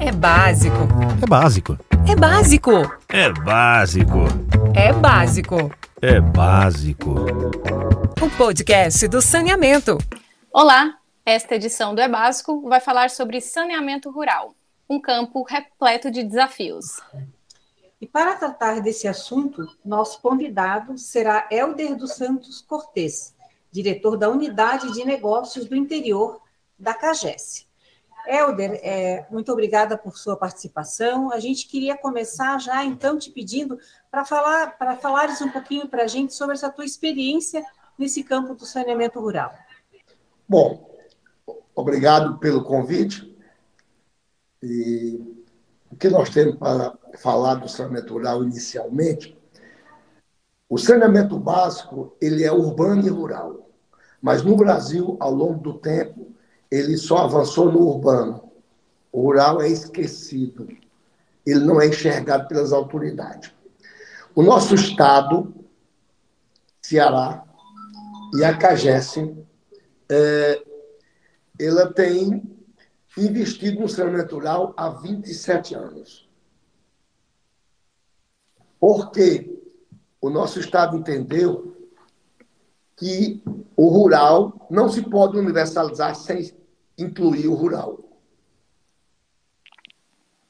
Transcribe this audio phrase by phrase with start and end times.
[0.00, 0.74] É básico.
[1.22, 1.78] É básico.
[2.08, 2.70] É básico.
[3.10, 4.18] É básico.
[4.74, 5.70] É básico.
[6.00, 7.10] É básico.
[8.22, 9.98] O podcast do saneamento.
[10.50, 14.54] Olá, esta edição do É Básico vai falar sobre saneamento rural,
[14.88, 17.02] um campo repleto de desafios.
[18.00, 23.34] E para tratar desse assunto, nosso convidado será Helder dos Santos Cortes,
[23.70, 26.40] diretor da Unidade de Negócios do Interior
[26.78, 27.68] da CAGES.
[28.26, 31.32] Helder, é, muito obrigada por sua participação.
[31.32, 33.78] A gente queria começar já, então, te pedindo
[34.10, 37.64] para falar, para falares um pouquinho para a gente sobre essa tua experiência
[37.98, 39.52] nesse campo do saneamento rural.
[40.48, 40.88] Bom,
[41.74, 43.36] obrigado pelo convite.
[44.62, 45.20] E
[45.90, 49.38] o que nós temos para falar do saneamento rural inicialmente?
[50.68, 53.70] O saneamento básico ele é urbano e rural,
[54.22, 56.34] mas no Brasil, ao longo do tempo,
[56.70, 58.50] ele só avançou no urbano.
[59.10, 60.68] O rural é esquecido.
[61.44, 63.52] Ele não é enxergado pelas autoridades.
[64.34, 65.52] O nosso estado,
[66.80, 67.44] Ceará
[68.34, 69.16] e a CAGES,
[70.08, 70.62] é,
[71.58, 72.42] ela tem
[73.18, 76.28] investido no saneamento rural há 27 anos.
[78.78, 79.60] Porque
[80.20, 81.76] o nosso estado entendeu
[82.96, 83.42] que
[83.76, 86.38] o rural não se pode universalizar sem
[87.02, 87.98] incluir o rural.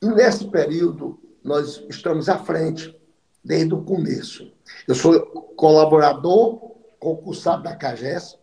[0.02, 2.96] E nesse período, nós estamos à frente,
[3.44, 4.52] desde o começo.
[4.86, 5.20] Eu sou
[5.56, 8.38] colaborador concursado da CAGES,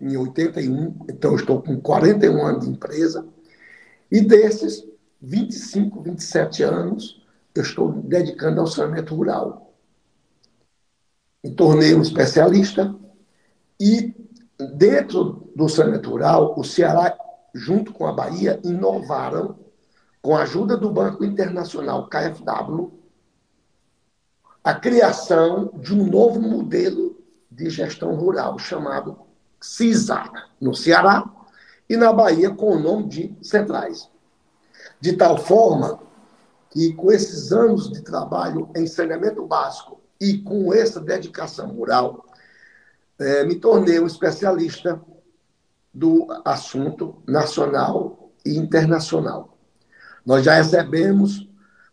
[0.00, 3.26] em 81, então estou com 41 anos de empresa,
[4.10, 4.86] e desses
[5.20, 7.22] 25, 27 anos,
[7.54, 9.74] eu estou dedicando ao saneamento rural.
[11.42, 12.94] Me tornei um especialista
[13.80, 14.14] e
[14.58, 17.16] Dentro do saneamento rural, o Ceará,
[17.54, 19.56] junto com a Bahia, inovaram,
[20.22, 22.92] com a ajuda do Banco Internacional KfW,
[24.64, 27.16] a criação de um novo modelo
[27.50, 29.18] de gestão rural chamado
[29.60, 30.24] CISA,
[30.60, 31.24] no Ceará,
[31.88, 34.10] e na Bahia com o nome de Centrais.
[35.00, 36.00] De tal forma
[36.70, 42.25] que, com esses anos de trabalho em saneamento básico e com essa dedicação rural,
[43.18, 45.00] é, me tornei um especialista
[45.92, 49.56] do assunto nacional e internacional.
[50.24, 51.48] Nós já recebemos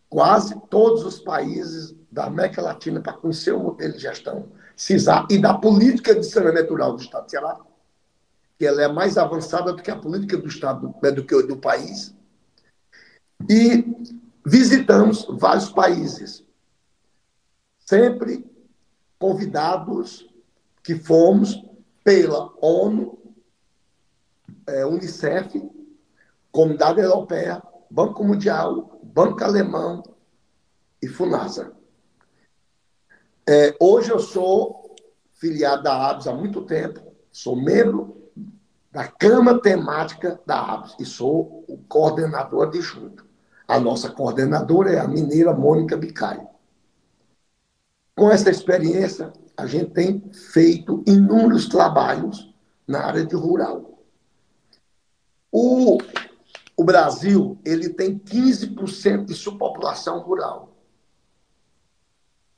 [0.10, 5.40] quase todos os países da América Latina para conhecer o modelo de gestão CISA e
[5.40, 7.60] da política de saneamento rural do Estado de Ceará,
[8.58, 11.58] que ela é mais avançada do que a política do Estado, né, do que do
[11.58, 12.14] país.
[13.50, 13.86] E
[14.46, 16.44] visitamos vários países,
[17.80, 18.46] sempre
[19.18, 20.33] convidados
[20.84, 21.64] que fomos
[22.04, 23.18] pela ONU,
[24.68, 25.72] é, Unicef,
[26.52, 30.04] Comunidade Europeia, Banco Mundial, Banco Alemão
[31.02, 31.72] e FUNASA.
[33.48, 34.96] É, hoje eu sou
[35.34, 37.02] filiado da ABS há muito tempo,
[37.32, 38.32] sou membro
[38.92, 43.26] da Cama Temática da ABS e sou o coordenador adjunto.
[43.68, 46.48] A nossa coordenadora é a mineira Mônica Bicalho.
[48.16, 52.54] Com essa experiência, a gente tem feito inúmeros trabalhos
[52.88, 54.04] na área de rural.
[55.52, 56.00] O,
[56.76, 60.76] o Brasil ele tem 15% de sua população rural,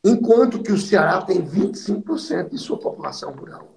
[0.03, 3.67] enquanto que o Ceará tem 25% de sua população rural.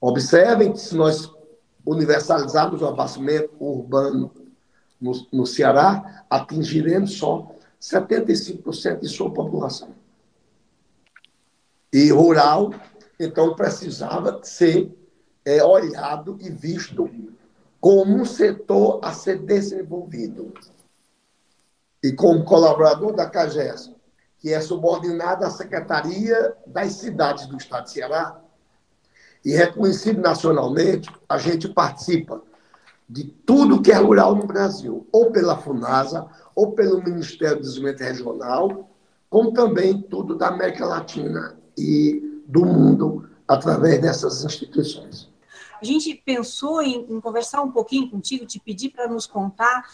[0.00, 1.30] Observem que se nós
[1.86, 4.32] universalizarmos o abastecimento urbano
[5.00, 9.99] no, no Ceará, atingiremos só 75% de sua população
[11.92, 12.72] e rural,
[13.18, 14.94] então precisava ser
[15.44, 17.10] é, olhado e visto
[17.80, 20.52] como um setor a ser desenvolvido.
[22.02, 23.92] E como colaborador da CAGES,
[24.38, 28.40] que é subordinada à Secretaria das Cidades do Estado de Ceará,
[29.44, 32.42] e reconhecido nacionalmente, a gente participa
[33.08, 38.00] de tudo que é rural no Brasil, ou pela FUNASA, ou pelo Ministério do Desenvolvimento
[38.00, 38.90] Regional,
[39.28, 45.30] como também tudo da América Latina e do mundo através dessas instituições.
[45.80, 49.84] A gente pensou em, em conversar um pouquinho contigo, te pedir para nos contar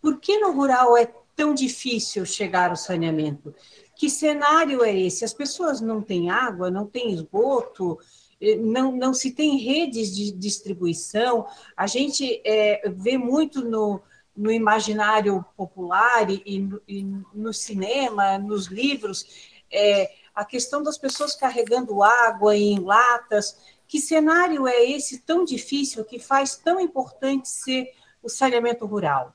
[0.00, 3.54] por que no rural é tão difícil chegar ao saneamento.
[3.96, 5.24] Que cenário é esse?
[5.24, 7.98] As pessoas não têm água, não têm esgoto,
[8.40, 11.46] eh, não, não se tem redes de distribuição.
[11.76, 14.02] A gente é, vê muito no,
[14.36, 17.02] no imaginário popular e, e,
[17.34, 19.24] no cinema, nos livros,
[19.70, 23.56] é, a questão das pessoas carregando água em latas.
[23.86, 27.92] Que cenário é esse tão difícil que faz tão importante ser
[28.22, 29.34] o saneamento rural?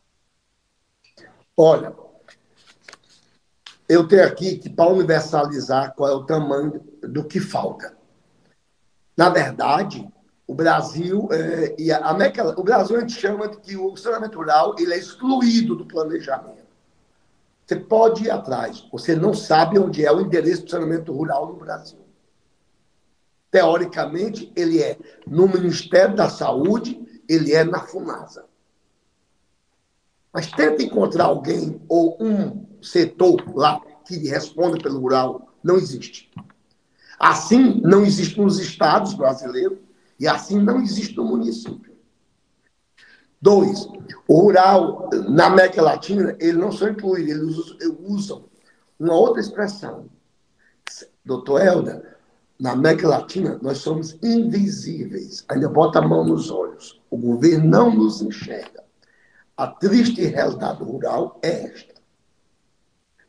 [1.55, 1.95] Olha,
[3.88, 7.97] eu tenho aqui que, para universalizar, qual é o tamanho do que falta.
[9.15, 10.07] Na verdade,
[10.45, 14.38] o Brasil é, e a América, o Brasil a gente chama de que o saneamento
[14.38, 16.56] rural ele é excluído do planejamento.
[17.68, 21.56] Você pode ir atrás, você não sabe onde é o endereço do saneamento rural no
[21.56, 22.00] Brasil.
[23.52, 24.98] Teoricamente, ele é
[25.28, 26.98] no Ministério da Saúde,
[27.28, 28.46] ele é na FUNASA.
[30.31, 35.54] Mas tenta encontrar alguém ou um setor lá que responda pelo rural.
[35.62, 36.31] Não existe.
[37.19, 39.80] Assim, não existe nos estados brasileiros
[40.18, 41.96] e assim não existe no município.
[43.42, 43.88] Dois,
[44.28, 47.56] o rural, na América Latina, ele não só inclui, eles
[48.00, 48.45] usam
[49.00, 50.10] uma outra expressão.
[51.24, 52.18] Doutor Helder,
[52.60, 55.45] na América Latina, nós somos invisíveis.
[55.50, 57.00] Ainda bota a mão nos olhos.
[57.10, 58.84] O governo não nos enxerga.
[59.56, 61.94] A triste realidade rural é esta.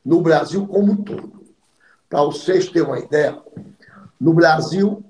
[0.05, 1.45] No Brasil como um todo.
[2.09, 3.43] Para vocês terem uma ideia,
[4.19, 5.05] no Brasil,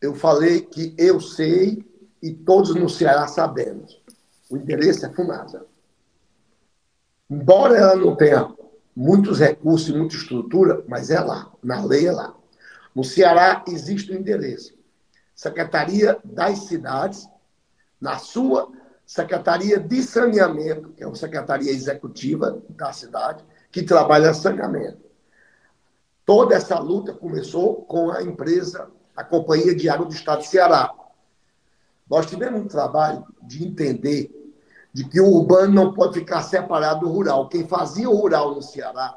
[0.00, 1.84] eu falei que eu sei
[2.20, 3.99] e todos no Ceará sabemos.
[4.50, 5.64] O endereço é FUNASA.
[7.30, 8.52] Embora ela não tenha
[8.94, 12.34] muitos recursos e muita estrutura, mas é lá, na lei é lá.
[12.92, 14.74] No Ceará existe o um endereço.
[15.32, 17.28] Secretaria das Cidades,
[18.00, 18.72] na sua
[19.06, 24.98] Secretaria de Saneamento, que é a Secretaria Executiva da cidade, que trabalha saneamento.
[26.26, 30.92] Toda essa luta começou com a empresa, a Companhia de Água do Estado de Ceará.
[32.08, 34.39] Nós tivemos um trabalho de entender
[34.92, 37.48] de que o urbano não pode ficar separado do rural.
[37.48, 39.16] Quem fazia o rural no Ceará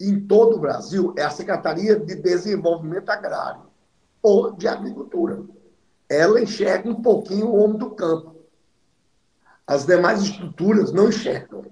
[0.00, 3.62] em todo o Brasil é a Secretaria de Desenvolvimento Agrário
[4.22, 5.42] ou de Agricultura.
[6.08, 8.34] Ela enxerga um pouquinho o homem do campo.
[9.66, 11.64] As demais estruturas não enxergam.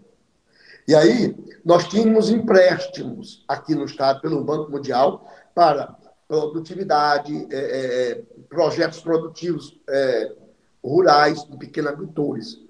[0.86, 5.96] E aí, nós tínhamos empréstimos aqui no Estado, pelo Banco Mundial, para
[6.26, 10.32] produtividade, é, é, projetos produtivos é,
[10.82, 12.62] rurais de pequenos agricultores.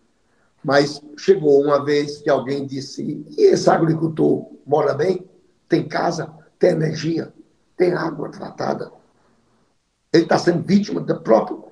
[0.65, 5.29] Mas chegou uma vez que alguém disse: e esse agricultor mora bem?
[5.73, 7.33] tem casa, tem energia,
[7.79, 8.93] tem água tratada.
[10.13, 11.65] Ele está sendo vítima do próprio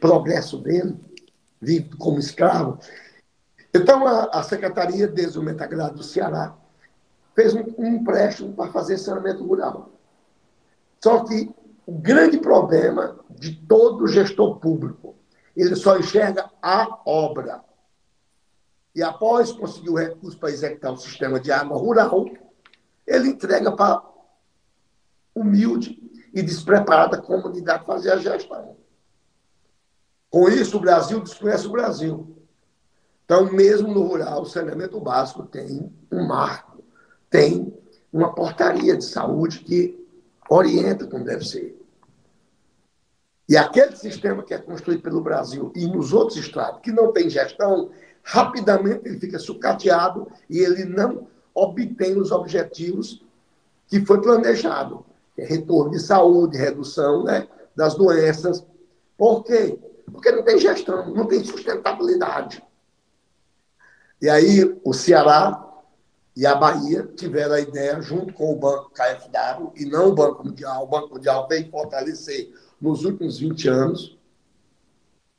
[0.00, 0.98] progresso dele,
[1.60, 2.78] vive como escravo.
[3.74, 6.56] Então, a, a Secretaria de Desenvolvimento Agrário do Ceará
[7.34, 9.90] fez um, um empréstimo para fazer saneamento rural.
[11.04, 11.54] Só que
[11.86, 15.14] o grande problema de todo gestor público,
[15.54, 17.62] ele só enxerga a obra.
[18.94, 22.26] E após conseguir o recurso para executar o sistema de água rural,
[23.06, 24.02] ele entrega para
[25.34, 25.98] humilde
[26.32, 28.76] e despreparada comunidade fazer a gestão.
[30.30, 32.36] Com isso, o Brasil desconhece o Brasil.
[33.24, 36.82] Então, mesmo no rural, o saneamento básico tem um marco,
[37.30, 37.72] tem
[38.12, 40.06] uma portaria de saúde que
[40.48, 41.78] orienta como deve ser.
[43.48, 47.28] E aquele sistema que é construído pelo Brasil e nos outros estados que não tem
[47.28, 47.90] gestão,
[48.22, 53.22] rapidamente ele fica sucateado e ele não obtém os objetivos
[53.88, 55.04] que foi planejado,
[55.36, 57.46] é retorno de saúde, redução né,
[57.76, 58.64] das doenças.
[59.18, 59.78] Por quê?
[60.10, 62.62] Porque não tem gestão, não tem sustentabilidade.
[64.20, 65.68] E aí o Ceará
[66.34, 70.44] e a Bahia tiveram a ideia, junto com o Banco KfW, e não o Banco
[70.44, 72.50] Mundial, o Banco Mundial veio fortalecer
[72.80, 74.18] nos últimos 20 anos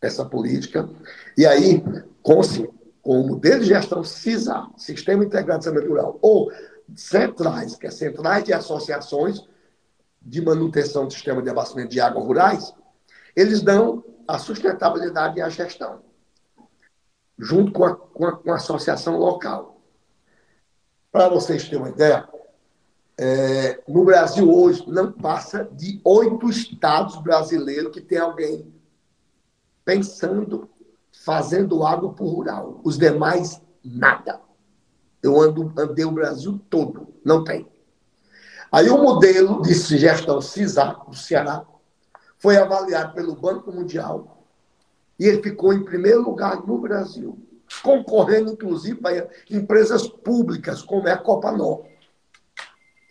[0.01, 0.87] essa política.
[1.37, 1.83] E aí,
[2.23, 2.39] com,
[3.03, 6.51] o modelo de gestão CISA, Sistema Integrado de Saneamento Rural, ou
[6.95, 9.45] centrais, que é centrais de associações
[10.21, 12.73] de manutenção do sistema de abastecimento de água rurais,
[13.35, 16.01] eles dão a sustentabilidade e a gestão,
[17.37, 19.81] junto com a, com a, com a associação local.
[21.11, 22.27] Para vocês terem uma ideia,
[23.17, 28.73] é, no Brasil hoje não passa de oito estados brasileiros que tem alguém
[29.85, 30.69] pensando
[31.23, 32.81] fazendo água por rural.
[32.83, 34.41] Os demais, nada.
[35.21, 37.65] Eu ando, andei o Brasil todo, não tem.
[38.69, 41.65] Aí o modelo de gestão CISA, do Ceará,
[42.37, 44.45] foi avaliado pelo Banco Mundial
[45.17, 47.39] e ele ficou em primeiro lugar no Brasil,
[47.81, 51.83] concorrendo inclusive para empresas públicas, como é a Copanó,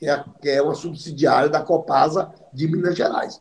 [0.02, 3.40] é, que é uma subsidiária da Copasa de Minas Gerais.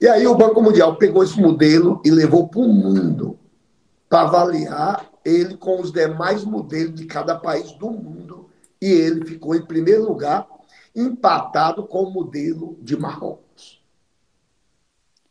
[0.00, 3.38] E aí o Banco Mundial pegou esse modelo e levou para o mundo
[4.08, 8.48] para avaliar ele com os demais modelos de cada país do mundo.
[8.80, 10.46] E ele ficou em primeiro lugar,
[10.94, 13.82] empatado com o modelo de Marrocos.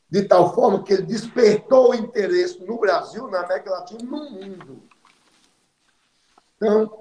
[0.09, 4.83] De tal forma que ele despertou o interesse no Brasil, na América Latina, no mundo.
[6.55, 6.91] Então,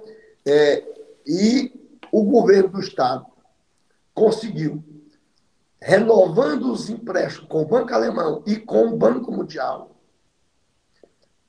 [0.49, 0.85] É,
[1.27, 1.73] e
[2.13, 3.27] o governo do Estado
[4.15, 4.83] conseguiu,
[5.81, 9.91] renovando os empréstimos com o Banco Alemão e com o Banco Mundial,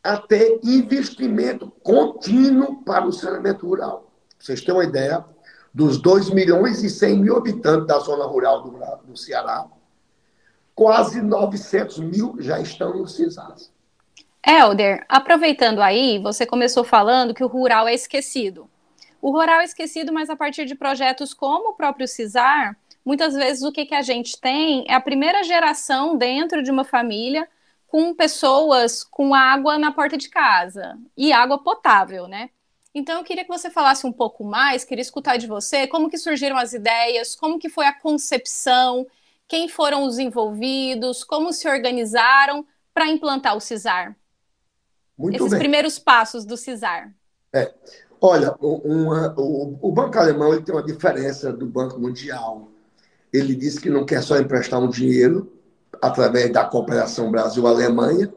[0.03, 4.12] até investimento contínuo para o saneamento rural.
[4.39, 5.25] Vocês terem uma ideia,
[5.74, 9.67] dos 2 milhões e 100 mil habitantes da zona rural do, do Ceará,
[10.74, 13.72] quase 900 mil já estão no CISAS.
[14.46, 18.69] Helder, aproveitando aí, você começou falando que o rural é esquecido.
[19.22, 23.63] O rural é esquecido, mas a partir de projetos como o próprio CISAR, muitas vezes
[23.63, 27.47] o que, que a gente tem é a primeira geração dentro de uma família
[27.87, 32.49] com pessoas com água na porta de casa e água potável, né?
[32.93, 36.17] Então eu queria que você falasse um pouco mais, queria escutar de você como que
[36.17, 39.07] surgiram as ideias, como que foi a concepção,
[39.47, 44.17] quem foram os envolvidos, como se organizaram para implantar o CISAR.
[45.17, 45.59] Muito Esses bem.
[45.59, 47.13] primeiros passos do CISAR.
[47.53, 47.73] É.
[48.19, 52.69] Olha, uma, o, o Banco Alemão ele tem uma diferença do Banco Mundial.
[53.31, 55.51] Ele disse que não quer só emprestar um dinheiro,
[56.01, 58.34] através da cooperação Brasil-Alemanha,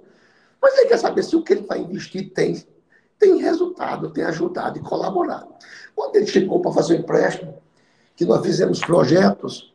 [0.60, 2.64] mas ele quer saber se o que ele vai investir tem,
[3.18, 5.48] tem resultado, tem ajudado e colaborado.
[5.94, 7.58] Quando ele chegou para fazer o empréstimo,
[8.16, 9.74] que nós fizemos projetos,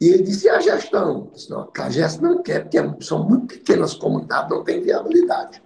[0.00, 1.30] e ele disse, e a gestão?
[1.32, 5.62] Disse, não, a gestão não quer, porque são muito pequenas comunidades, não tem viabilidade.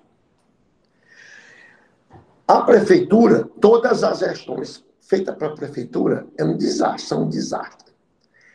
[2.47, 7.88] A prefeitura, todas as gestões feitas para a prefeitura, é um desastre, são um desastre.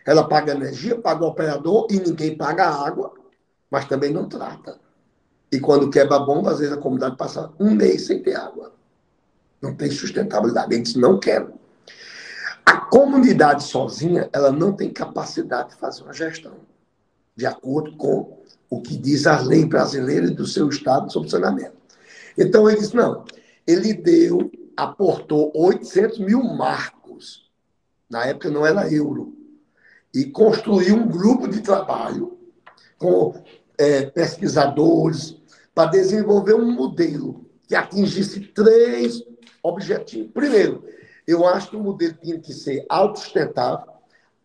[0.05, 3.13] Ela paga energia, paga o operador e ninguém paga a água,
[3.71, 4.79] mas também não trata.
[5.51, 8.73] E quando quebra a bomba, às vezes a comunidade passa um mês sem ter água.
[9.61, 10.73] Não tem sustentabilidade.
[10.73, 11.53] Eles não querem.
[12.65, 16.55] A comunidade sozinha, ela não tem capacidade de fazer uma gestão,
[17.35, 21.77] de acordo com o que diz a lei brasileira e do seu estado sobre saneamento.
[22.37, 23.23] Então, ele disse, não,
[23.67, 27.51] ele deu, aportou 800 mil marcos.
[28.09, 29.42] Na época não era euro
[30.13, 32.37] e construir um grupo de trabalho
[32.97, 33.33] com
[33.77, 35.41] é, pesquisadores
[35.73, 39.23] para desenvolver um modelo que atingisse três
[39.63, 40.31] objetivos.
[40.31, 40.83] Primeiro,
[41.25, 43.91] eu acho que o modelo tinha que ser autossustentável,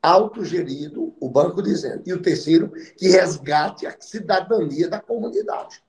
[0.03, 2.03] autogerido, o banco dizendo.
[2.07, 5.83] E o terceiro, que resgate a cidadania da comunidade.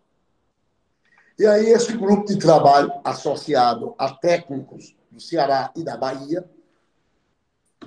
[1.37, 6.43] E aí, esse grupo de trabalho, associado a técnicos do Ceará e da Bahia,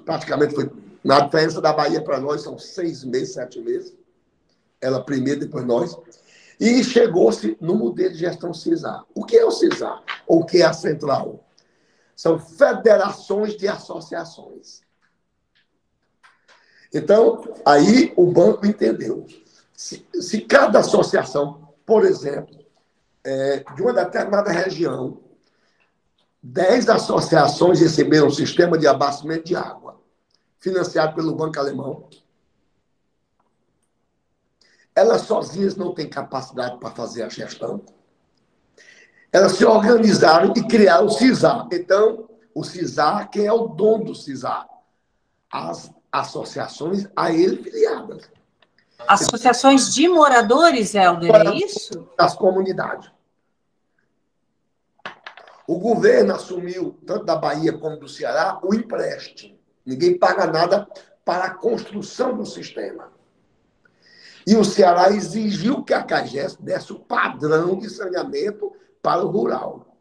[0.04, 0.70] praticamente foi
[1.04, 3.96] na diferença da Bahia para nós são seis meses, sete meses.
[4.80, 5.96] Ela primeiro, depois nós.
[6.60, 9.04] E chegou-se no modelo de gestão CISAR.
[9.14, 10.02] O que é o CISAR?
[10.26, 11.44] Ou o que é a central?
[12.14, 14.82] São federações de associações.
[16.94, 19.26] Então, aí o banco entendeu.
[19.74, 22.56] Se, se cada associação, por exemplo,
[23.24, 25.18] é, de uma determinada região,
[26.40, 30.01] dez associações receberam um sistema de abastecimento de água
[30.62, 32.08] financiado pelo Banco Alemão.
[34.94, 37.82] Elas sozinhas não têm capacidade para fazer a gestão.
[39.32, 41.66] Elas se organizaram e criaram o CISAR.
[41.72, 44.68] Então, o CISAR, quem é o dono do CISAR?
[45.50, 48.30] As associações a ele filiadas.
[49.08, 52.08] Associações de moradores, Helder, é isso?
[52.16, 53.10] Das comunidades.
[55.66, 59.61] O governo assumiu, tanto da Bahia como do Ceará, o empréstimo.
[59.84, 60.88] Ninguém paga nada
[61.24, 63.12] para a construção do sistema.
[64.46, 69.98] E o Ceará exigiu que a CAGES desse o padrão de saneamento para o rural.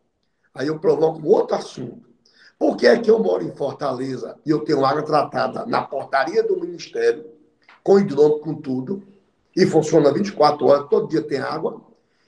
[0.54, 2.10] Aí eu provoco um outro assunto.
[2.58, 6.44] Por que é que eu moro em Fortaleza e eu tenho água tratada na portaria
[6.44, 7.26] do Ministério,
[7.84, 9.04] com hidrômetro, com tudo,
[9.56, 11.82] e funciona 24 horas, todo dia tem água,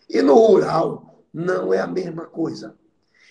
[0.10, 2.76] e no rural não é a mesma coisa.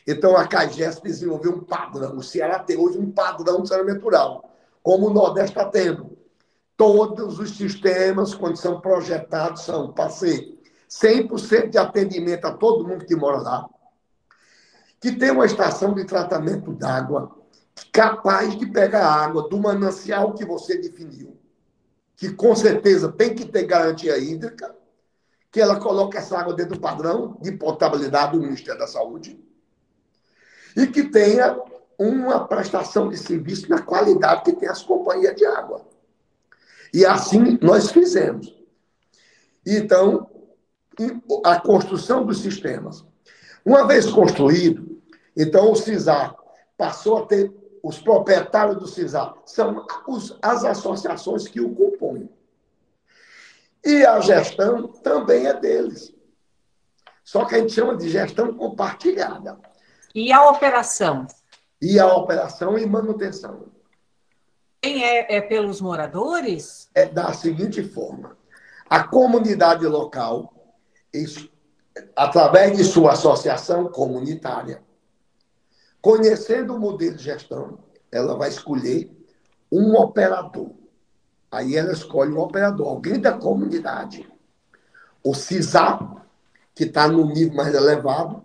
[0.06, 2.16] Então, a CAGES desenvolveu um padrão.
[2.16, 4.50] O Ceará tem hoje um padrão de saneamento rural,
[4.82, 6.18] como o Nordeste está tendo.
[6.76, 10.58] Todos os sistemas, quando são projetados, são para ser
[10.90, 13.68] 100% de atendimento a todo mundo que mora lá,
[15.00, 17.36] que tem uma estação de tratamento d'água
[17.92, 21.36] capaz de pegar a água do manancial que você definiu,
[22.16, 24.74] que com certeza tem que ter garantia hídrica,
[25.50, 29.38] que ela coloque essa água dentro do padrão de potabilidade do Ministério da Saúde
[30.76, 31.58] e que tenha
[31.98, 35.86] uma prestação de serviço na qualidade que tem as companhias de água.
[36.92, 38.54] E assim nós fizemos.
[39.66, 40.28] Então,
[41.44, 43.04] a construção dos sistemas.
[43.64, 45.00] Uma vez construído,
[45.36, 46.36] então o CISAR
[46.76, 47.52] passou a ter
[47.82, 52.28] os proprietários do CISAR, são os, as associações que o compõem.
[53.84, 56.14] E a gestão também é deles.
[57.24, 59.58] Só que a gente chama de gestão compartilhada.
[60.14, 61.26] E a operação?
[61.82, 63.66] e a operação e manutenção.
[64.80, 66.88] Quem é, é pelos moradores?
[66.94, 68.36] É da seguinte forma:
[68.88, 70.54] a comunidade local,
[72.14, 74.80] através de sua associação comunitária,
[76.00, 77.80] conhecendo o modelo de gestão,
[78.12, 79.10] ela vai escolher
[79.70, 80.70] um operador.
[81.50, 84.30] Aí ela escolhe um operador, alguém da comunidade.
[85.22, 85.98] O CISA,
[86.74, 88.42] que está no nível mais elevado,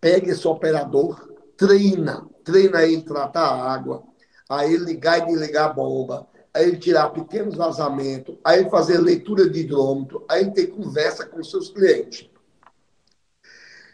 [0.00, 4.02] pega esse operador, treina, treina ele tratar a água,
[4.48, 8.98] aí ele ligar e desligar a bomba, aí ele tirar pequenos vazamentos, aí ele fazer
[8.98, 12.28] leitura de hidrômetro, aí ele ter conversa com seus clientes.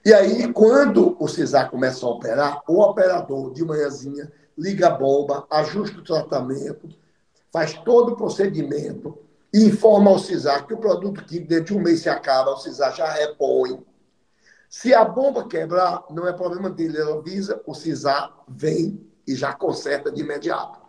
[0.04, 5.44] E aí, quando o CISAR começa a operar, o operador de manhãzinha liga a bomba,
[5.50, 6.88] ajusta o tratamento,
[7.52, 9.18] faz todo o procedimento
[9.52, 12.94] informa ao CISAR que o produto químico dentro de um mês se acaba, o CISAR
[12.94, 13.78] já repõe.
[14.68, 19.52] Se a bomba quebrar, não é problema dele, ele avisa, o CISAR vem e já
[19.52, 20.80] conserta de imediato.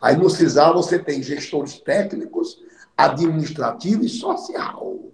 [0.00, 2.58] Aí no CISAR você tem gestores técnicos,
[2.96, 5.12] administrativo e social.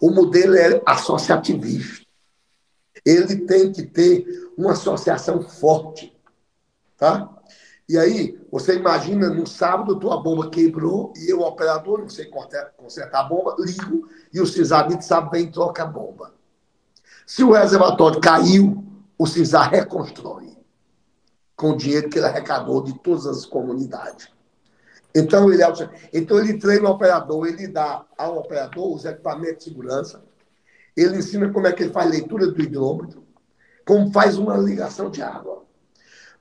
[0.00, 2.04] O modelo é associativista.
[3.04, 4.26] Ele tem que ter
[4.56, 6.16] uma associação forte,
[6.96, 7.32] tá?
[7.88, 12.28] E aí, você imagina, no sábado, tua bomba quebrou e eu, operador, não sei
[12.76, 16.35] consertar a bomba, ligo e o CISAR sabe bem troca a bomba.
[17.26, 18.84] Se o reservatório caiu,
[19.18, 20.56] o CISAR reconstrói
[21.56, 24.28] com o dinheiro que ele arrecadou de todas as comunidades.
[25.12, 25.62] Então ele,
[26.12, 30.22] então, ele treina o operador, ele dá ao operador os equipamentos de segurança,
[30.96, 33.24] ele ensina como é que ele faz leitura do hidrômetro,
[33.84, 35.64] como faz uma ligação de água.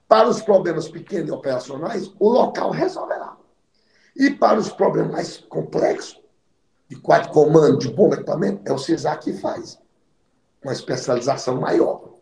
[0.07, 3.35] Para os problemas pequenos e operacionais, o local resolverá.
[4.15, 6.21] E para os problemas mais complexos,
[6.87, 9.79] de quadro comando, de bom equipamento, é o CISAR que faz
[10.65, 12.15] uma especialização maior.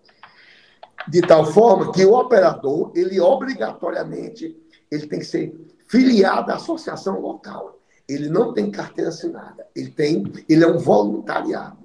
[1.07, 4.55] De tal forma que o operador, ele obrigatoriamente,
[4.91, 5.55] ele tem que ser
[5.88, 7.79] filiado à associação local.
[8.08, 9.65] Ele não tem carteira assinada.
[9.73, 11.84] Ele tem, ele é um voluntariado.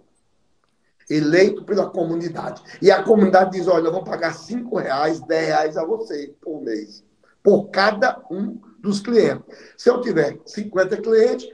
[1.09, 2.61] Eleito pela comunidade.
[2.83, 6.61] E a comunidade diz: olha, eu vou pagar cinco reais, dez reais a você por
[6.61, 7.05] mês.
[7.43, 9.45] Por cada um dos clientes.
[9.77, 11.49] Se eu tiver 50 clientes,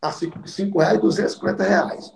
[0.00, 2.12] a cinco reais, 250 reais.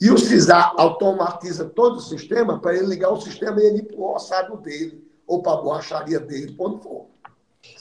[0.00, 3.82] E o CISAR automatiza todo o sistema para ele ligar o sistema e ele ir
[3.82, 7.06] para o ossado dele, ou para a borracharia dele, quando for.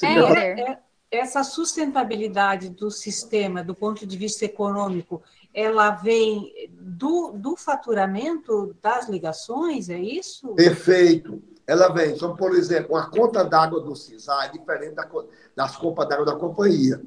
[0.04, 0.80] É, é,
[1.10, 9.08] essa sustentabilidade do sistema, do ponto de vista econômico, ela vem do, do faturamento das
[9.08, 10.50] ligações, é isso?
[10.56, 11.42] Perfeito.
[11.66, 12.16] Ela vem.
[12.16, 15.08] Então, por exemplo, a conta d'água do CISAR é diferente da,
[15.56, 17.02] das contas d'água da companhia.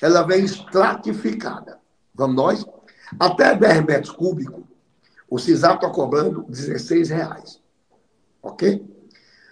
[0.00, 1.78] Ela vem estratificada.
[2.14, 2.66] Vamos nós?
[3.18, 4.64] Até 10 metros cúbicos,
[5.28, 7.60] o CISAR está cobrando 16 reais.
[8.42, 8.84] Ok?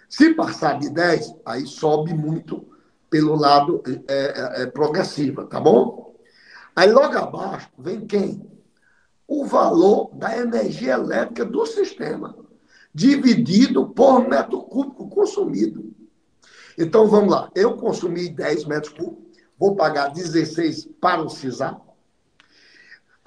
[0.09, 2.67] Se passar de 10, aí sobe muito
[3.11, 6.15] pelo lado é, é, é, progressiva, tá bom?
[6.75, 8.47] Aí logo abaixo vem quem?
[9.27, 12.37] O valor da energia elétrica do sistema,
[12.95, 15.93] dividido por metro cúbico consumido.
[16.79, 21.79] Então vamos lá, eu consumi 10 metros cúbicos, vou pagar 16 para o CISAR,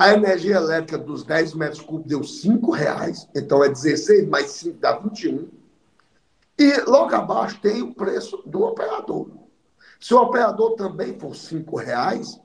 [0.02, 4.80] a energia elétrica dos 10 metros cúbicos deu 5 reais, então é 16 mais 5
[4.80, 5.48] dá 21.
[6.58, 9.30] E logo abaixo tem o preço do operador.
[10.00, 12.42] Se o operador também for 5 reais,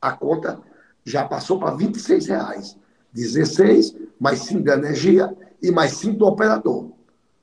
[0.00, 0.60] a conta
[1.04, 2.78] já passou para 26 reais.
[3.12, 6.92] 16 mais 5 da energia e mais 5 do operador.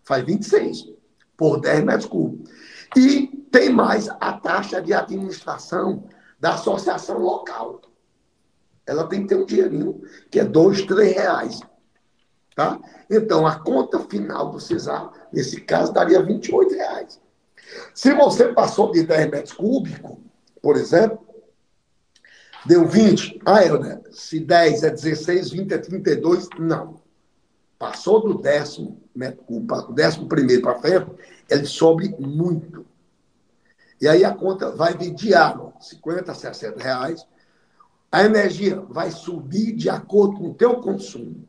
[0.03, 0.87] Faz 26
[1.35, 2.49] por 10 metros cúbicos.
[2.95, 6.05] E tem mais a taxa de administração
[6.39, 7.81] da associação local
[8.89, 11.59] ela tem que ter um dinheirinho, que é dois, três reais.
[12.55, 12.79] Tá?
[13.09, 17.21] Então, a conta final do CESAR, nesse caso, daria 28 reais.
[17.93, 20.17] Se você passou de 10 metros cúbicos,
[20.59, 21.19] por exemplo,
[22.65, 23.39] deu 20.
[23.45, 26.99] Ah, Helder, se 10 é 16, 20 é 32, não.
[27.77, 31.11] Passou do décimo metro cúbico, décimo primeiro para frente,
[31.47, 32.85] ele sobe muito.
[34.01, 37.25] E aí a conta vai vir diário, 50, 60 reais,
[38.11, 41.47] a energia vai subir de acordo com o teu consumo.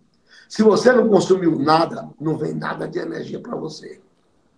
[0.48, 4.00] Se você não consumiu nada, não vem nada de energia para você.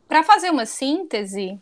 [0.09, 1.61] Para fazer uma síntese,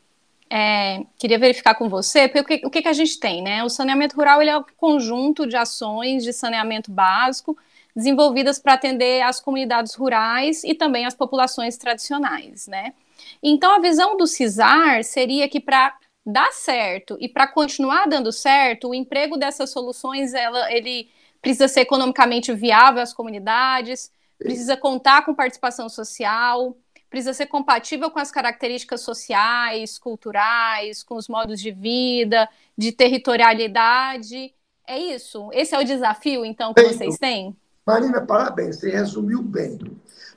[0.48, 3.62] é, queria verificar com você, porque o que, o que, a gente tem, né?
[3.62, 7.56] O saneamento rural ele é um conjunto de ações de saneamento básico
[7.94, 12.94] desenvolvidas para atender as comunidades rurais e também as populações tradicionais, né?
[13.42, 18.88] Então, a visão do CISAR seria que para dar certo e para continuar dando certo,
[18.88, 25.34] o emprego dessas soluções ela, ele precisa ser economicamente viável às comunidades, precisa contar com
[25.34, 26.76] participação social,
[27.08, 34.54] precisa ser compatível com as características sociais, culturais, com os modos de vida, de territorialidade.
[34.86, 35.50] É isso?
[35.52, 37.56] Esse é o desafio, então, que vocês têm?
[37.86, 39.78] Marina, parabéns, você resumiu bem.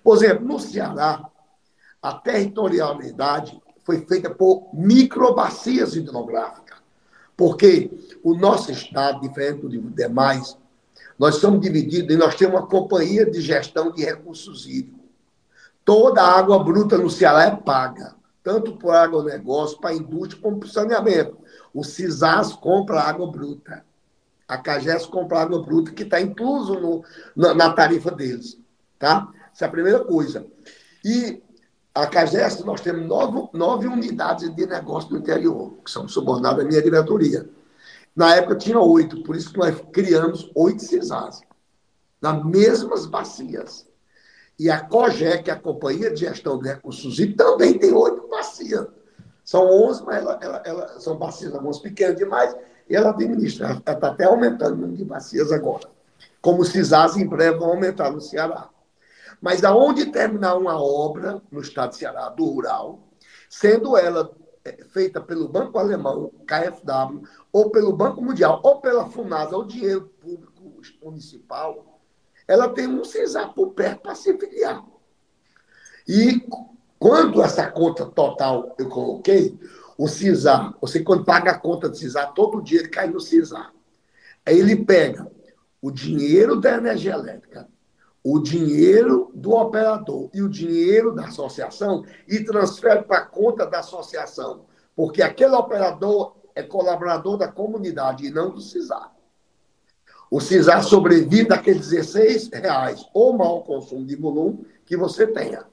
[0.04, 1.24] Por exemplo, no Ceará,
[2.02, 6.78] a territorialidade foi feita por microbacias hidrográficas,
[7.36, 7.92] porque
[8.24, 10.58] o nosso estado, diferente dos demais,
[11.18, 15.04] nós somos divididos e nós temos uma companhia de gestão de recursos hídricos.
[15.86, 20.60] Toda a água bruta no Ceará é paga, tanto para agronegócio, para a indústria, como
[20.60, 21.38] para o saneamento.
[21.74, 23.84] O CISAS compra água bruta.
[24.48, 27.04] A CAGES compra água bruta, que está incluso no,
[27.36, 28.60] na, na, tarifa deles.
[29.00, 29.30] Tá?
[29.54, 30.46] Essa é a primeira coisa.
[31.04, 31.42] E
[31.96, 36.68] a CAGES, nós temos nove, nove unidades de negócio no interior, que são subordinadas à
[36.68, 37.48] minha diretoria.
[38.16, 41.42] Na época tinha oito, por isso nós criamos oito CISAs,
[42.20, 43.88] nas mesmas bacias.
[44.58, 48.28] E a COGE, que é a Companhia de Gestão de Recursos e também tem oito
[48.28, 48.88] bacias.
[49.44, 52.56] São onze, mas ela, ela, ela, são bacias algumas pequenas demais,
[52.90, 53.68] e ela administra.
[53.68, 55.88] Ela está até aumentando o número de bacias agora.
[56.42, 58.70] Como CISAs em breve vão aumentar no Ceará.
[59.44, 63.10] Mas aonde terminar uma obra no estado de Ceará, do rural,
[63.50, 69.58] sendo ela é, feita pelo Banco Alemão, KfW, ou pelo Banco Mundial, ou pela FUNASA,
[69.58, 72.00] ou dinheiro público municipal,
[72.48, 74.82] ela tem um CISAR por perto para se filiar.
[76.08, 76.48] E
[76.98, 79.60] quando essa conta total eu coloquei,
[79.98, 83.74] o CISAR, você quando paga a conta do CISAR, todo dia ele cai no CISAR.
[84.46, 85.30] Aí ele pega
[85.82, 87.68] o dinheiro da energia elétrica,
[88.24, 93.80] o dinheiro do operador e o dinheiro da associação e transfere para a conta da
[93.80, 99.12] associação, porque aquele operador é colaborador da comunidade e não do CISAR.
[100.32, 105.66] O CISAR sobrevive daqueles 16 reais ou mau consumo de volume que você tenha.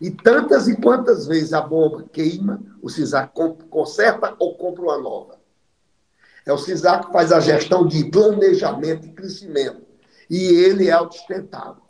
[0.00, 3.32] E tantas e quantas vezes a bomba queima, o CISAR
[3.68, 5.38] conserta ou compra uma nova.
[6.46, 9.91] É o CISAR que faz a gestão de planejamento e crescimento.
[10.32, 11.82] E ele é autossustentável.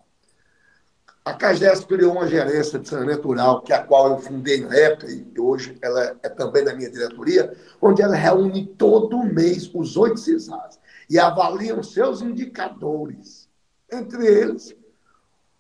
[1.25, 5.09] A CAGES criou uma gerência de saneamento rural, que a qual eu fundei na época,
[5.09, 10.19] e hoje ela é também da minha diretoria, onde ela reúne todo mês os oito
[10.19, 10.77] CISARs
[11.09, 13.49] e avaliam seus indicadores,
[13.93, 14.75] entre eles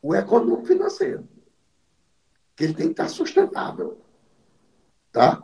[0.03, 1.29] o econômico financeiro,
[2.57, 3.97] que ele tem que estar sustentável.
[5.13, 5.41] Tá?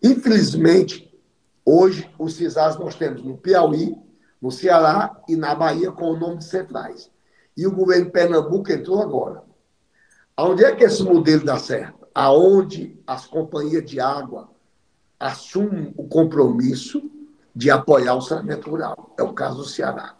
[0.00, 1.12] Infelizmente,
[1.64, 3.96] hoje, os CISAs nós temos no Piauí,
[4.42, 7.08] no Ceará e na Bahia com o nome de centrais.
[7.56, 9.44] E o governo de Pernambuco entrou agora.
[10.36, 12.08] Aonde é que esse modelo dá certo?
[12.12, 14.50] Aonde as companhias de água
[15.20, 17.08] assumem o compromisso
[17.54, 19.14] de apoiar o saneamento rural.
[19.16, 20.16] É o caso do Ceará.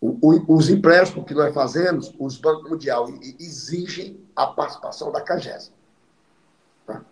[0.00, 3.06] O, o, os empréstimos que nós fazemos, os bancos mundial
[3.38, 5.70] exigem a participação da CAGES.
[6.86, 7.04] Tá?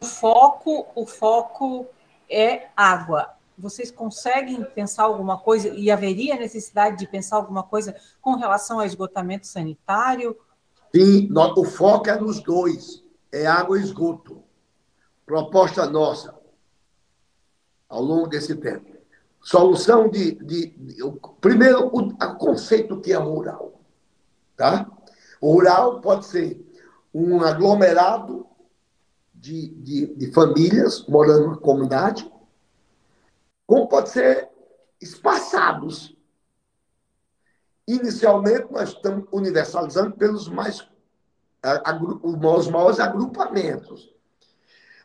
[0.00, 1.86] O foco, o foco
[2.30, 3.37] é água.
[3.58, 8.86] Vocês conseguem pensar alguma coisa e haveria necessidade de pensar alguma coisa com relação ao
[8.86, 10.36] esgotamento sanitário?
[10.94, 14.42] Sim, o foco é nos dois, é água e esgoto.
[15.26, 16.34] Proposta nossa,
[17.88, 18.96] ao longo desse tempo.
[19.40, 20.32] Solução de.
[20.32, 20.96] de, de
[21.40, 23.80] primeiro, o, o conceito que é rural.
[24.56, 24.90] Tá?
[25.40, 26.64] O rural pode ser
[27.12, 28.46] um aglomerado
[29.34, 32.30] de, de, de famílias morando numa comunidade,
[33.68, 34.48] como pode ser
[34.98, 36.16] espaçados.
[37.86, 40.88] Inicialmente, nós estamos universalizando pelos mais,
[42.22, 44.10] os maiores agrupamentos.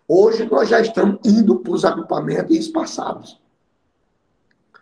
[0.08, 3.42] Hoje nós já estamos indo para os agrupamentos espaçados.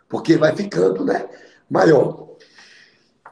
[0.08, 1.28] Porque vai ficando né,
[1.68, 2.36] maior.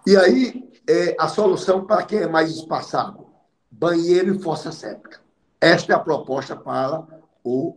[0.05, 3.25] E aí, é, a solução para quem é mais espaçado?
[3.71, 5.21] Banheiro e fossa séptica.
[5.61, 7.07] Esta é a proposta para
[7.45, 7.77] o,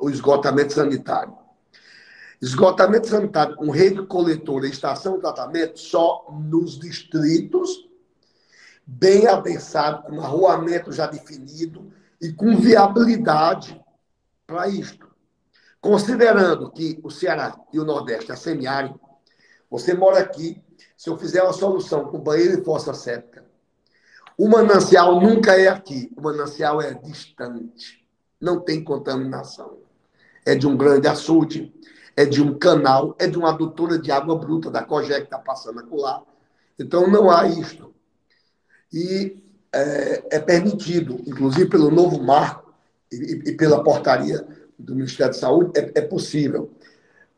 [0.00, 1.43] o esgotamento sanitário.
[2.40, 7.88] Esgotamento sanitário com rede coletora e estação de tratamento só nos distritos,
[8.86, 13.80] bem avançado, com arruamento já definido, e com viabilidade
[14.46, 15.08] para isto.
[15.80, 18.98] Considerando que o Ceará e o Nordeste é semiárido,
[19.70, 20.62] você mora aqui,
[20.96, 23.44] se eu fizer uma solução com banheiro e fossa séptica,
[24.36, 28.04] o manancial nunca é aqui, o manancial é distante,
[28.40, 29.78] não tem contaminação.
[30.46, 31.72] É de um grande açude,
[32.16, 35.38] é de um canal, é de uma adutora de água bruta da COGEC que está
[35.38, 36.22] passando lá.
[36.78, 37.92] Então não há isto.
[38.92, 42.72] E é, é permitido, inclusive pelo novo marco
[43.10, 44.46] e, e, pela portaria
[44.78, 46.70] do Ministério da Saúde, é, é possível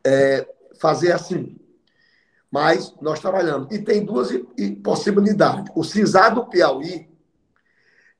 [0.03, 0.47] é,
[0.79, 1.57] fazer assim.
[2.51, 3.67] Mas nós trabalhamos.
[3.71, 4.29] E tem duas
[4.83, 5.71] possibilidades.
[5.75, 7.09] O CISAR do Piauí,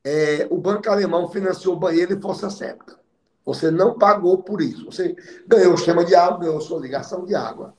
[0.04, 2.97] é, o banco alemão financiou banheiro e força séptica.
[3.48, 4.84] Você não pagou por isso.
[4.84, 7.72] Você ganhou o sistema de água, ganhou sua ligação de água.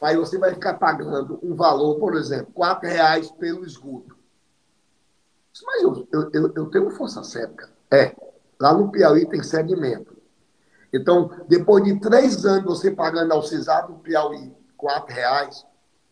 [0.00, 4.16] Aí você vai ficar pagando um valor, por exemplo, R$ reais pelo esgoto.
[5.62, 7.68] Mas eu, eu, eu tenho força séptica.
[7.90, 8.16] É.
[8.58, 10.16] Lá no Piauí tem segmento.
[10.90, 14.50] Então, depois de três anos você pagando ao CISAR do Piauí
[14.82, 15.66] R$ reais,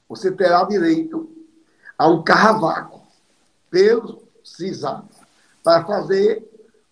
[0.07, 1.35] você terá direito
[1.97, 3.01] a um carravaco
[3.71, 5.03] pelo CISAR
[5.64, 6.47] para fazer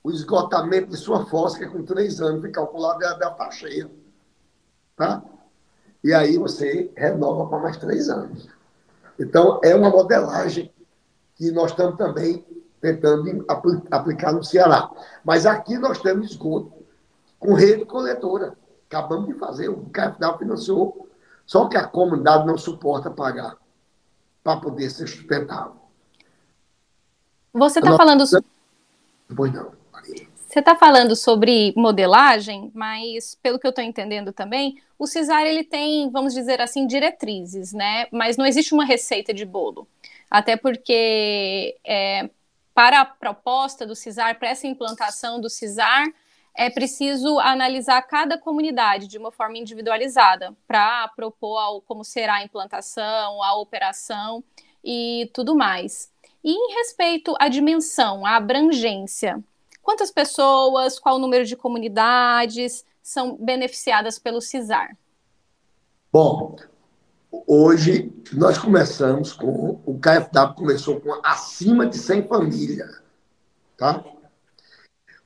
[0.06, 3.50] o esgotamento de sua fossa, que é com três anos, foi calculado e deve estar
[3.50, 3.90] cheia.
[4.94, 5.20] Tá?
[6.04, 8.48] E aí você renova para mais três anos.
[9.18, 10.72] Então, é uma modelagem
[11.34, 12.46] que nós estamos também
[12.80, 13.44] tentando
[13.90, 14.88] aplicar no Ceará.
[15.24, 16.72] Mas aqui nós temos esgoto
[17.40, 18.56] com rede coletora.
[18.88, 21.08] Acabamos de fazer, o KFW financiou,
[21.44, 23.56] só que a comunidade não suporta pagar
[24.44, 25.74] para poder ser sustentável.
[27.52, 28.22] Você está falando.
[29.34, 29.75] Pois não.
[30.56, 35.62] Você está falando sobre modelagem, mas pelo que eu estou entendendo também, o CISAR ele
[35.62, 38.06] tem, vamos dizer assim, diretrizes, né?
[38.10, 39.86] Mas não existe uma receita de bolo.
[40.30, 42.30] Até porque é,
[42.72, 46.06] para a proposta do CISAR, para essa implantação do CISAR,
[46.54, 52.44] é preciso analisar cada comunidade de uma forma individualizada para propor ao, como será a
[52.44, 54.42] implantação, a operação
[54.82, 56.10] e tudo mais.
[56.42, 59.44] E em respeito à dimensão, à abrangência,
[59.86, 64.96] quantas pessoas, qual o número de comunidades são beneficiadas pelo CISAR?
[66.12, 66.56] Bom,
[67.30, 73.00] hoje nós começamos com, o KFW começou com acima de 100 famílias,
[73.76, 74.04] tá?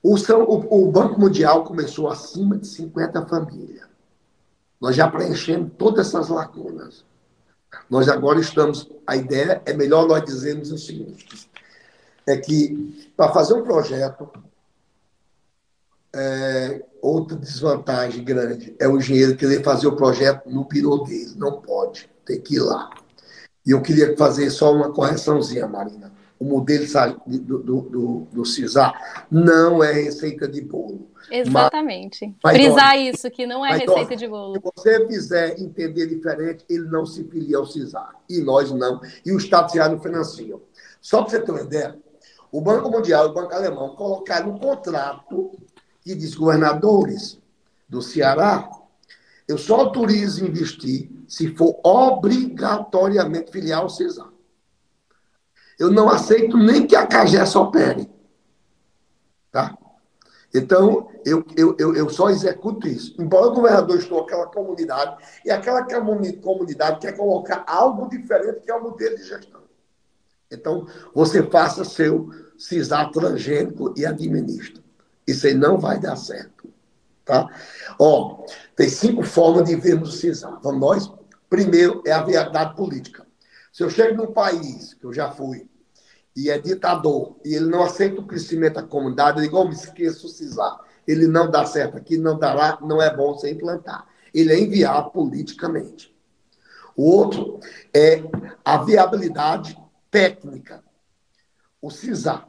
[0.02, 3.88] O, o, o Banco Mundial começou acima de 50 famílias.
[4.78, 7.02] Nós já preenchemos todas essas lacunas.
[7.88, 8.90] Nós agora estamos.
[9.06, 11.50] A ideia é melhor nós dizermos o seguinte:
[12.26, 14.30] é que para fazer um projeto,
[16.14, 21.34] é, outra desvantagem grande é o engenheiro querer fazer o projeto no biro dele.
[21.36, 22.90] Não pode, tem que ir lá.
[23.66, 26.86] E eu queria fazer só uma correçãozinha, Marina o modelo
[27.26, 31.10] do, do, do, do CISAR não é receita de bolo.
[31.30, 32.34] Exatamente.
[32.42, 34.54] Mas, Frisar mas, isso, que não é receita olha, de bolo.
[34.54, 38.16] Se você fizer entender diferente, ele não se filia ao CISAR.
[38.28, 39.02] E nós não.
[39.24, 40.62] E o Estado Ceará não financiam.
[40.98, 41.98] Só para você ter uma ideia,
[42.50, 45.52] o Banco Mundial e o Banco Alemão colocaram um contrato
[46.02, 47.38] que diz governadores
[47.88, 48.70] do Ceará,
[49.46, 54.32] eu só autorizo investir se for obrigatoriamente filial ao.
[55.78, 58.08] Eu não aceito nem que a CAGES opere.
[59.50, 59.76] Tá?
[60.52, 63.14] Então, eu, eu, eu, só executo isso.
[63.20, 65.86] Embora o governador estou aquela comunidade, e aquela
[66.42, 69.60] comunidade quer colocar algo diferente que é o modelo de gestão.
[70.50, 74.82] Então, você faça seu CISAR transgênico e administra.
[75.30, 76.68] Isso aí não vai dar certo.
[77.24, 77.48] Tá?
[77.98, 80.60] Ó, tem cinco formas de vermos o CISAR.
[80.62, 81.12] Vamos nós?
[81.48, 83.26] Primeiro é a viabilidade política.
[83.72, 85.68] Se eu chego num país, que eu já fui,
[86.34, 90.30] e é ditador, e ele não aceita o crescimento da comunidade, igual me esqueço o
[90.30, 90.80] CISAR.
[91.06, 94.06] Ele não dá certo aqui, não dará, não é bom você implantar.
[94.32, 96.14] Ele é enviar politicamente.
[96.96, 97.60] O outro
[97.94, 98.22] é
[98.64, 99.76] a viabilidade
[100.10, 100.82] técnica.
[101.80, 102.46] O CISAR,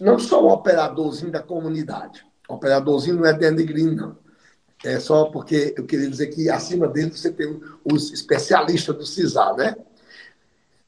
[0.00, 2.24] não só o operadorzinho da comunidade.
[2.48, 4.22] O operadorzinho não é denegrindo, não.
[4.84, 9.54] É só porque eu queria dizer que acima dele você tem os especialistas do CISAR,
[9.54, 9.76] né?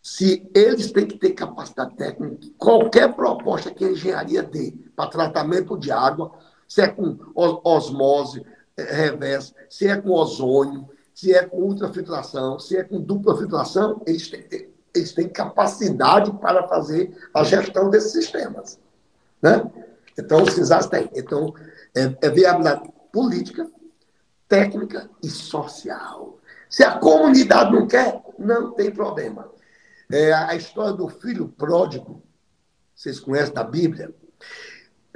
[0.05, 5.79] se eles têm que ter capacidade técnica, qualquer proposta que a engenharia dê para tratamento
[5.79, 6.31] de água,
[6.69, 8.45] se é com osmose
[8.77, 14.03] é, reversa, se é com ozônio, se é com ultrafiltração, se é com dupla filtração,
[14.07, 18.79] eles têm, ter, eles têm capacidade para fazer a gestão desses sistemas.
[19.43, 19.71] Né?
[20.19, 21.11] Então, os CISAS têm.
[21.15, 21.53] Então,
[21.95, 23.69] é, é viabilidade política,
[24.49, 26.39] técnica e social.
[26.69, 29.51] Se a comunidade não quer, não tem problema.
[30.11, 32.23] É a história do filho pródigo,
[32.95, 34.15] vocês conhecem da Bíblia?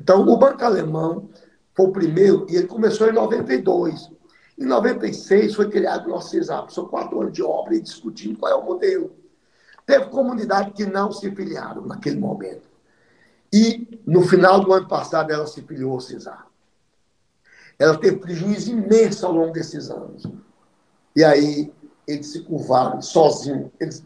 [0.00, 1.30] Então, o Banco Alemão
[1.74, 4.10] foi o primeiro, e ele começou em 92.
[4.58, 6.72] Em 96 foi criado o nosso CISAP.
[6.72, 9.17] São quatro anos de obra e discutindo qual é o modelo.
[9.88, 12.68] Teve comunidade que não se filiaram naquele momento.
[13.50, 16.46] E, no final do ano passado, ela se filiou CISAR.
[17.78, 20.24] Ela teve prejuízo imenso ao longo desses anos.
[21.16, 21.72] E aí,
[22.06, 23.70] eles se curvaram sozinhos.
[23.80, 24.04] Eles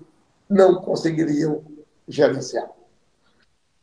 [0.49, 1.65] não conseguiriam
[2.07, 2.71] gerenciar.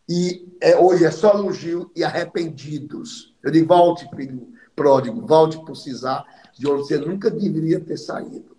[0.08, 3.36] E é, hoje é só elogio e arrependidos.
[3.44, 6.26] Eu digo, volte, filho pródigo, volte para o CISAR,
[6.58, 8.56] de onde você nunca deveria ter saído.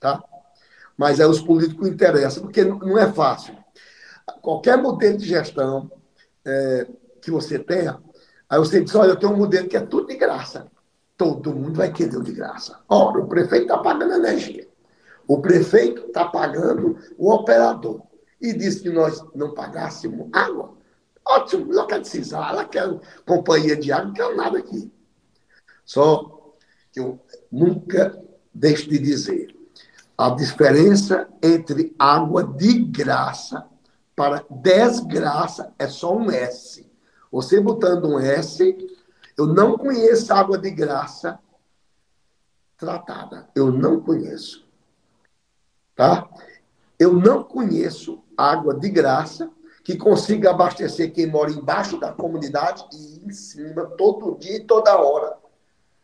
[0.00, 0.20] Tá?
[1.00, 3.56] Mas é os políticos interessam, porque não é fácil.
[4.42, 5.90] Qualquer modelo de gestão,
[6.44, 6.86] é,
[7.22, 7.98] que você tenha,
[8.46, 10.70] aí você diz, olha, eu tenho um modelo que é tudo de graça.
[11.16, 12.80] Todo mundo vai querer o de graça.
[12.86, 14.68] Ora, o prefeito está pagando energia.
[15.26, 18.02] O prefeito está pagando o operador.
[18.38, 20.74] E disse que nós não pagássemos água.
[21.26, 22.86] Ótimo, não quer decisar, ela quer
[23.24, 24.92] companhia de água, não quer nada aqui.
[25.82, 26.52] Só
[26.92, 27.18] que eu
[27.50, 29.58] nunca deixo de dizer,
[30.20, 33.66] a diferença entre água de graça
[34.14, 36.86] para desgraça é só um S.
[37.32, 38.76] Você botando um S,
[39.34, 41.38] eu não conheço água de graça
[42.76, 43.48] tratada.
[43.54, 44.68] Eu não conheço.
[45.96, 46.28] Tá?
[46.98, 49.50] Eu não conheço água de graça
[49.82, 55.00] que consiga abastecer quem mora embaixo da comunidade e em cima, todo dia e toda
[55.00, 55.38] hora,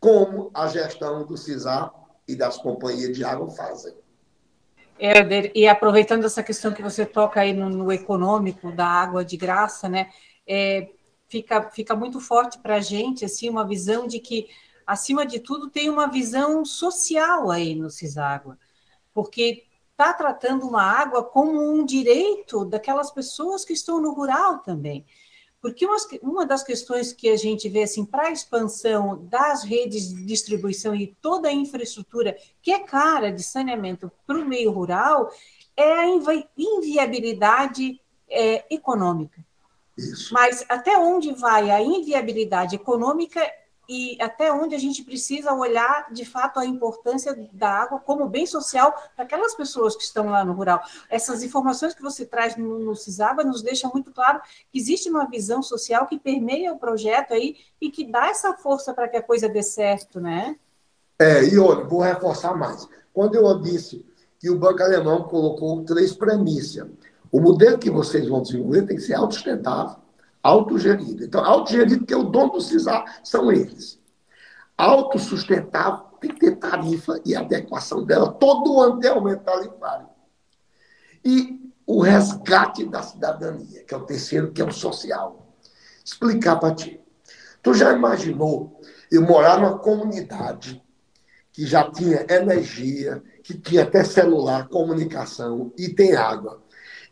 [0.01, 1.93] como a gestão do CISAR
[2.27, 4.06] e das companhias de água fazem.
[4.99, 9.37] Herder, e aproveitando essa questão que você toca aí no, no econômico da água de
[9.37, 10.11] graça, né?
[10.47, 10.89] É,
[11.29, 14.49] fica, fica muito forte para a gente assim, uma visão de que,
[14.87, 18.59] acima de tudo, tem uma visão social aí no Ciságua,
[19.13, 25.07] porque está tratando uma água como um direito daquelas pessoas que estão no rural também.
[25.67, 25.85] Porque
[26.23, 30.95] uma, das questões que a gente vê assim, para a expansão das redes de distribuição
[30.95, 35.29] e toda a infraestrutura que é cara de saneamento para o meio rural
[35.77, 36.07] é a
[36.57, 38.01] inviabilidade
[38.31, 39.45] é, econômica.
[39.99, 40.33] Isso.
[40.33, 43.45] Mas até onde vai a inviabilidade econômica
[43.89, 48.47] e até onde a gente precisa olhar de fato a importância da água como bem
[48.47, 50.81] social para aquelas pessoas que estão lá no rural.
[51.09, 52.95] Essas informações que você traz no, no
[53.45, 54.41] nos deixam muito claro
[54.73, 58.93] que existe uma visão social que permeia o projeto aí e que dá essa força
[58.93, 60.57] para que a coisa dê certo, né?
[61.19, 62.89] É, e olha, vou reforçar mais.
[63.13, 64.05] Quando eu disse
[64.39, 66.87] que o Banco Alemão colocou três premissas
[67.31, 69.97] o modelo que vocês vão desenvolver tem que ser autossustentável,
[70.47, 71.25] autogerido.
[71.25, 74.01] Então, autogerido, porque o dono do CISAR são eles.
[74.77, 78.33] Autossustentável, tem que ter tarifa e adequação dela.
[78.33, 80.09] Todo ano tem aumento tarifário.
[81.25, 85.55] E o resgate da cidadania, que é o terceiro, que é o social.
[86.05, 87.01] Explicar para ti.
[87.63, 88.81] Tu já imaginou
[89.11, 90.83] eu morar numa comunidade
[91.53, 96.63] que já tinha energia, que tinha até celular, comunicação e tem água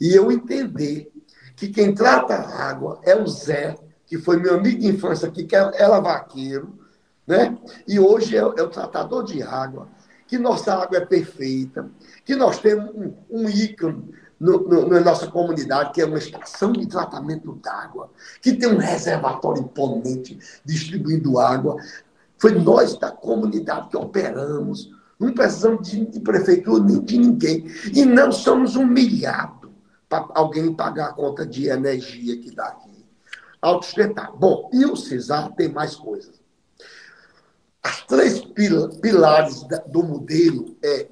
[0.01, 1.11] e eu entender
[1.57, 5.45] que quem trata a água é o Zé, que foi meu amigo de infância aqui,
[5.45, 6.79] que era vaqueiro,
[7.27, 7.57] né?
[7.87, 9.89] e hoje é, é o tratador de água,
[10.27, 11.89] que nossa água é perfeita,
[12.25, 16.73] que nós temos um, um ícone no, no, na nossa comunidade, que é uma estação
[16.73, 18.11] de tratamento d'água,
[18.43, 21.77] que tem um reservatório imponente distribuindo água.
[22.37, 24.91] Foi nós da comunidade que operamos.
[25.19, 27.67] Não precisamos de, de prefeitura nem de ninguém.
[27.95, 29.64] E não somos humilhados
[30.23, 33.05] para alguém pagar a conta de energia que dá aqui.
[33.61, 34.33] Autossustentar.
[34.37, 36.41] Bom, e o CISAR tem mais coisas.
[37.83, 38.41] As três
[39.01, 41.09] pilares do modelo é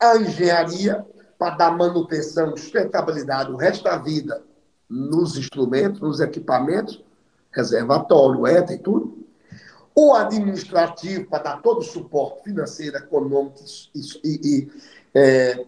[0.00, 1.04] a engenharia
[1.38, 4.42] para dar manutenção, sustentabilidade o resto da vida
[4.88, 7.02] nos instrumentos, nos equipamentos,
[7.50, 9.24] reservatório, ETA e tudo.
[9.94, 13.60] O administrativo para dar todo o suporte financeiro, econômico
[13.94, 14.72] e, e, e
[15.14, 15.66] é,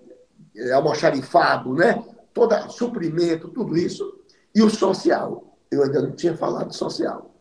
[0.56, 2.02] é, almoxarifado, né?
[2.36, 4.20] Todo suprimento, tudo isso,
[4.54, 5.56] e o social.
[5.70, 7.34] Eu ainda não tinha falado social.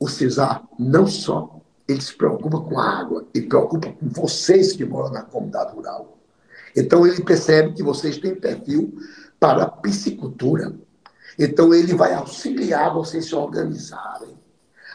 [0.00, 4.84] O CISAR não só ele se preocupa com a água, ele preocupa com vocês que
[4.84, 6.18] moram na comunidade rural.
[6.76, 8.98] Então ele percebe que vocês têm perfil
[9.38, 10.74] para a piscicultura.
[11.38, 14.36] Então ele vai auxiliar vocês se organizarem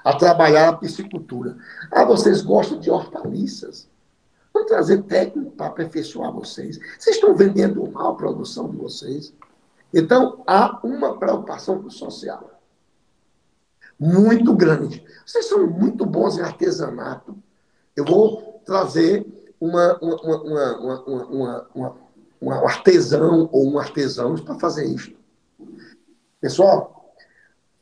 [0.03, 1.58] a trabalhar a piscicultura.
[1.91, 3.88] Ah, vocês gostam de hortaliças?
[4.58, 6.80] Vamos trazer técnico para aperfeiçoar vocês.
[6.98, 9.32] Vocês estão vendendo mal a produção de vocês.
[9.93, 12.60] Então, há uma preocupação social
[14.00, 15.06] muito grande.
[15.24, 17.38] Vocês são muito bons em artesanato.
[17.96, 19.26] Eu vou trazer
[19.60, 21.96] uma, uma, uma, uma, uma,
[22.42, 25.15] um artesão ou um artesão para fazer isso.
[26.42, 27.13] Pessoal,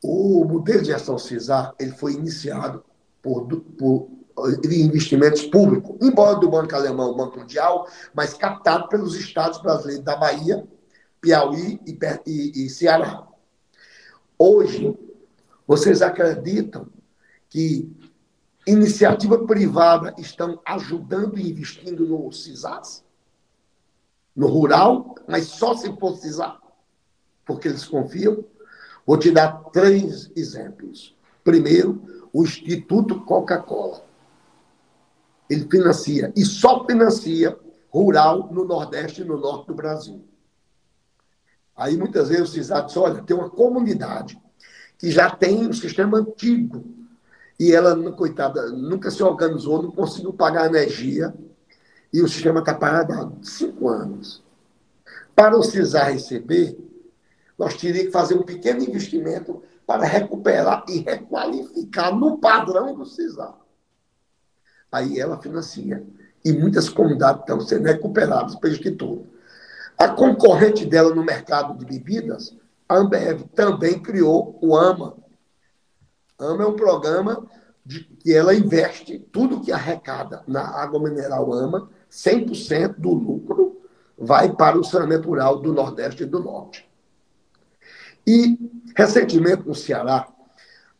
[0.04, 2.84] o modelo de gestão CISAR ele foi iniciado
[3.22, 4.15] por, por
[4.60, 10.16] de investimentos públicos, embora do Banco Alemão, Banco Mundial, mas captado pelos estados brasileiros da
[10.16, 10.66] Bahia,
[11.20, 13.26] Piauí e, e, e Ceará.
[14.38, 14.94] Hoje,
[15.66, 16.86] vocês acreditam
[17.48, 17.90] que
[18.66, 23.02] iniciativa privada estão ajudando e investindo no CISAS?
[24.34, 26.58] No rural, mas só se for CISAS?
[27.46, 28.44] Porque eles confiam?
[29.06, 31.16] Vou te dar três exemplos.
[31.42, 34.05] Primeiro, o Instituto Coca-Cola
[35.48, 37.56] ele financia, e só financia
[37.88, 40.24] rural no Nordeste e no Norte do Brasil.
[41.76, 44.40] Aí muitas vezes vocês dizem, olha, tem uma comunidade
[44.98, 46.84] que já tem um sistema antigo.
[47.58, 51.34] E ela, coitada, nunca se organizou, não conseguiu pagar energia,
[52.12, 54.42] e o sistema está parado há cinco anos.
[55.34, 56.78] Para o CISAR receber,
[57.58, 63.54] nós teríamos que fazer um pequeno investimento para recuperar e requalificar no padrão do CISAR.
[64.96, 66.02] Aí ela financia.
[66.42, 69.26] E muitas comunidades estão sendo recuperadas pelo Instituto.
[69.98, 72.56] A concorrente dela no mercado de bebidas,
[72.88, 75.16] a Ambev, também criou o AMA.
[76.38, 77.46] AMA é um programa
[77.84, 83.80] de que ela investe tudo que arrecada na água mineral AMA, 100% do lucro
[84.18, 86.88] vai para o saneamento rural do Nordeste e do Norte.
[88.26, 88.58] E,
[88.96, 90.26] recentemente, no Ceará,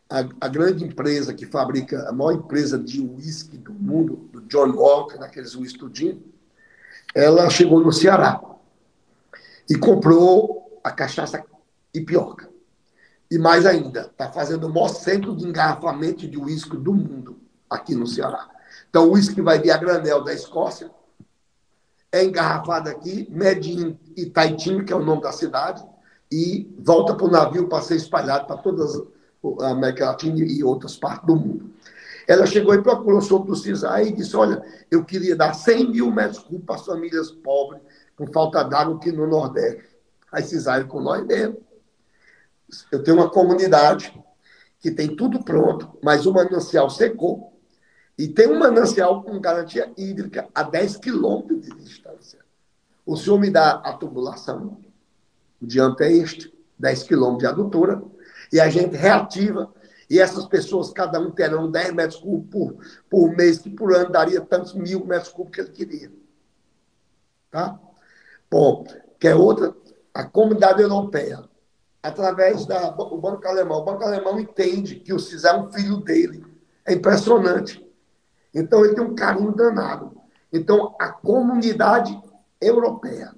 [0.09, 4.71] a, a, grande empresa que fabrica, a maior empresa de uísque do mundo, do John
[4.71, 6.23] Walker, naqueles uísque tudinho,
[7.13, 8.41] ela chegou no Ceará
[9.69, 11.43] e comprou a cachaça
[11.93, 12.49] Ipioca.
[13.29, 17.37] E mais ainda, está fazendo o maior centro de engarrafamento de uísque do mundo
[17.69, 18.49] aqui no Ceará.
[18.89, 20.89] Então, o uísque vai vir a granel da Escócia,
[22.09, 25.85] é engarrafado aqui, mede em Itaitim, que é o nome da cidade,
[26.31, 28.95] e volta para o navio para ser espalhado para todas
[29.61, 31.71] a América Latina e outras partes do mundo.
[32.27, 34.61] Ela chegou e procurou sobre o CISAI e disse: Olha,
[34.91, 37.81] eu queria dar 100 mil metros cúbicos para as famílias pobres
[38.17, 39.83] com falta d'água aqui no Nordeste.
[40.31, 41.57] Aí CISAI com nós mesmo.
[42.91, 44.13] Eu tenho uma comunidade
[44.79, 47.53] que tem tudo pronto, mas o manancial secou.
[48.17, 52.39] E tem um manancial com garantia hídrica a 10 quilômetros de distância.
[53.05, 54.79] O senhor me dá a tubulação,
[55.61, 58.03] o diâmetro é este, 10 quilômetros de adutora,
[58.51, 59.73] e a gente reativa,
[60.09, 62.77] e essas pessoas, cada um terão 10 metros cúbicos por,
[63.09, 66.11] por mês, que por ano daria tantos mil metros cúbicos que ele queria.
[67.51, 67.79] Tá?
[68.49, 68.85] Bom,
[69.19, 69.75] que é outra,
[70.13, 71.43] a comunidade europeia,
[72.01, 73.79] através do Banco Alemão.
[73.79, 76.45] O Banco Alemão entende que o CIS é um filho dele.
[76.85, 77.85] É impressionante.
[78.53, 80.15] Então, ele tem um carinho danado.
[80.51, 82.17] Então, a comunidade
[82.61, 83.35] europeia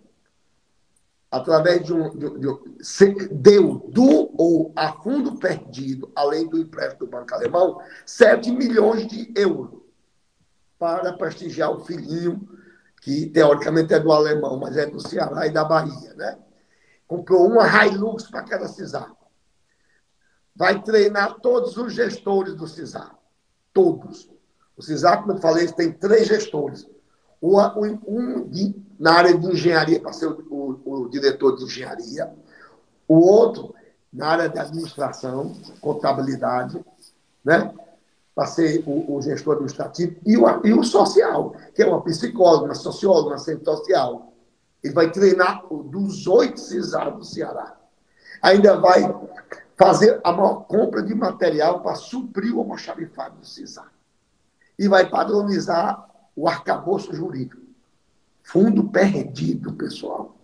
[1.31, 7.11] através de um, de, de, deu do ou a fundo perdido, além do empréstimo do
[7.11, 9.79] Banco Alemão, 7 milhões de euros
[10.77, 12.47] para prestigiar o filhinho,
[13.01, 16.37] que teoricamente é do alemão, mas é do Ceará e da Bahia, né?
[17.07, 19.13] Comprou uma Hilux para cada CISAR.
[20.55, 23.17] Vai treinar todos os gestores do CISAR.
[23.73, 24.29] Todos.
[24.75, 26.87] O CISAR, como eu falei, tem três gestores.
[27.41, 30.37] Um de na área de engenharia, para ser o,
[30.83, 32.29] o, o, diretor de engenharia,
[33.07, 33.73] o outro
[34.11, 36.83] na área de administração, contabilidade,
[37.45, 37.73] né?
[38.35, 42.65] para ser o, o, gestor administrativo, e o, e o social, que é uma psicóloga,
[42.65, 44.33] uma socióloga, uma assistente social.
[44.83, 47.77] Ele vai treinar dos oito CISAR do Ceará.
[48.41, 49.13] Ainda vai
[49.77, 53.91] fazer a maior compra de material para suprir o almoxarifado do CISAR.
[54.77, 57.68] E vai padronizar o arcabouço jurídico.
[58.51, 60.35] Fundo perdido, pessoal.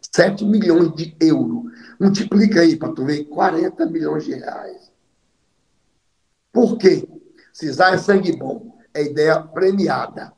[0.00, 1.70] 7 milhões de euros.
[2.00, 4.90] Multiplica aí para tu ver 40 milhões de reais.
[6.50, 7.06] Por quê?
[7.52, 8.78] CISAR é sangue bom.
[8.94, 10.32] É ideia premiada.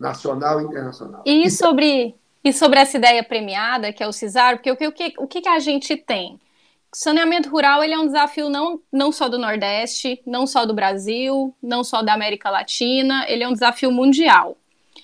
[0.00, 1.22] Nacional e internacional.
[1.24, 4.92] E sobre, e sobre essa ideia premiada, que é o CISAR, porque o que, o
[4.92, 6.40] que, o que a gente tem?
[6.94, 11.56] saneamento rural ele é um desafio não, não só do Nordeste, não só do Brasil,
[11.62, 14.58] não só da América Latina, ele é um desafio mundial.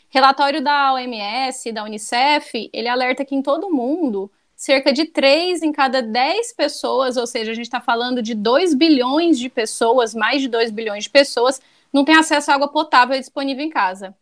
[0.09, 5.63] Relatório da OMS, da Unicef, ele alerta que em todo o mundo, cerca de 3
[5.63, 10.15] em cada 10 pessoas, ou seja, a gente está falando de 2 bilhões de pessoas,
[10.15, 11.61] mais de 2 bilhões de pessoas,
[11.93, 14.17] não tem acesso à água potável disponível em casa.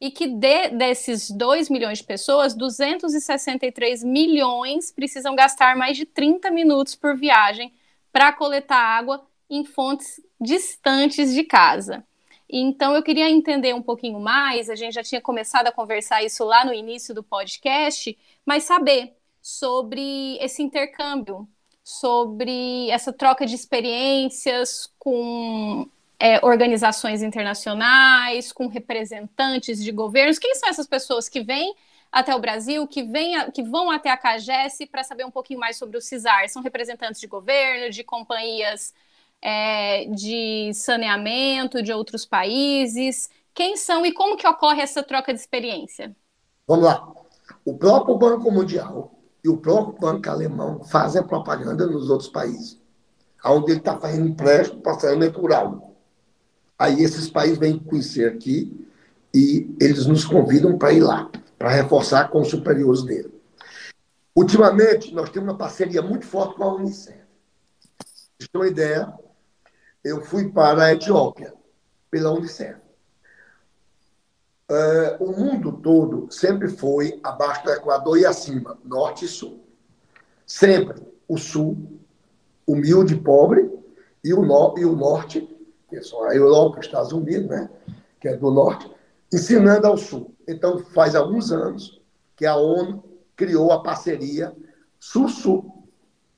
[0.00, 6.50] E que de, desses 2 milhões de pessoas, 263 milhões precisam gastar mais de 30
[6.50, 7.72] minutos por viagem
[8.10, 12.04] para coletar água em fontes distantes de casa.
[12.48, 14.70] Então, eu queria entender um pouquinho mais.
[14.70, 19.14] A gente já tinha começado a conversar isso lá no início do podcast, mas saber
[19.42, 21.48] sobre esse intercâmbio,
[21.82, 25.88] sobre essa troca de experiências com
[26.18, 30.38] é, organizações internacionais, com representantes de governos.
[30.38, 31.74] Quem são essas pessoas que vêm
[32.10, 35.76] até o Brasil, que, vem, que vão até a CAGES para saber um pouquinho mais
[35.76, 36.48] sobre o CISAR?
[36.48, 38.94] São representantes de governo, de companhias
[39.46, 43.30] é, de saneamento de outros países?
[43.54, 46.14] Quem são e como que ocorre essa troca de experiência?
[46.66, 47.08] Vamos lá.
[47.64, 52.80] O próprio Banco Mundial e o próprio Banco Alemão fazem propaganda nos outros países,
[53.44, 55.94] onde ele está fazendo empréstimo para saneamento rural.
[56.76, 58.84] Aí esses países vêm conhecer aqui
[59.32, 63.32] e eles nos convidam para ir lá, para reforçar com os superiores dele.
[64.34, 67.26] Ultimamente, nós temos uma parceria muito forte com a Unicef
[68.38, 69.12] vocês uma ideia,
[70.06, 71.52] eu fui para a Etiópia,
[72.08, 72.78] pela Unicef.
[74.70, 79.64] Uh, o mundo todo sempre foi abaixo do Equador e acima, norte e sul.
[80.46, 82.00] Sempre o sul,
[82.64, 83.68] humilde e pobre,
[84.22, 85.48] e o, no, e o norte,
[85.88, 87.68] que são a Europa, os Estados Unidos, né,
[88.20, 88.88] que é do norte,
[89.32, 90.34] ensinando ao sul.
[90.46, 92.00] Então, faz alguns anos
[92.36, 93.02] que a ONU
[93.34, 94.54] criou a parceria
[95.00, 95.84] Sul-Sul,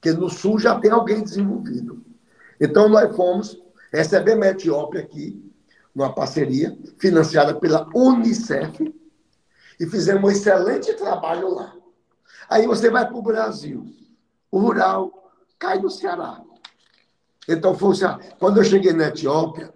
[0.00, 2.07] que no sul já tem alguém desenvolvido.
[2.60, 3.60] Então, nós fomos
[3.92, 5.42] receber a Etiópia aqui,
[5.94, 8.94] numa parceria financiada pela Unicef,
[9.80, 11.74] e fizemos um excelente trabalho lá.
[12.48, 13.86] Aí você vai para o Brasil,
[14.50, 16.42] o rural cai no Ceará.
[17.48, 18.18] Então, foi Ceará.
[18.38, 19.72] Quando eu cheguei na Etiópia,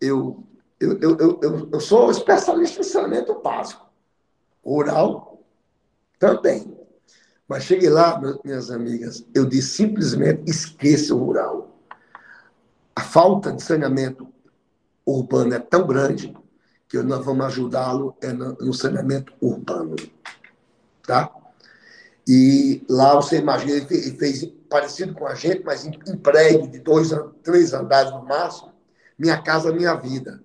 [0.00, 0.44] eu,
[0.78, 3.86] eu, eu, eu, eu sou especialista em saneamento básico.
[4.64, 5.42] Rural
[6.18, 6.76] também.
[7.48, 11.67] Mas cheguei lá, minhas amigas, eu disse simplesmente esqueça o rural.
[12.98, 14.26] A falta de saneamento
[15.06, 16.36] urbano é tão grande
[16.88, 19.94] que nós vamos ajudá-lo é no saneamento urbano.
[21.06, 21.30] Tá?
[22.26, 27.10] E lá você imagina, ele fez parecido com a gente, mas em, prédio de dois,
[27.44, 28.72] três andares no máximo,
[29.16, 30.42] minha casa, minha vida.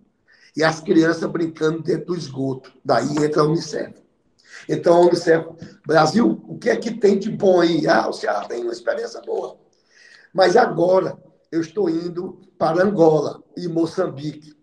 [0.55, 2.71] E as crianças brincando dentro do esgoto.
[2.85, 3.95] Daí entra a Unicef.
[4.69, 5.43] Então, a Unicef,
[5.87, 7.87] Brasil, o que é que tem de bom aí?
[7.87, 9.57] Ah, o Ceará tem uma experiência boa.
[10.31, 11.17] Mas agora
[11.53, 14.57] eu estou indo para Angola e Moçambique,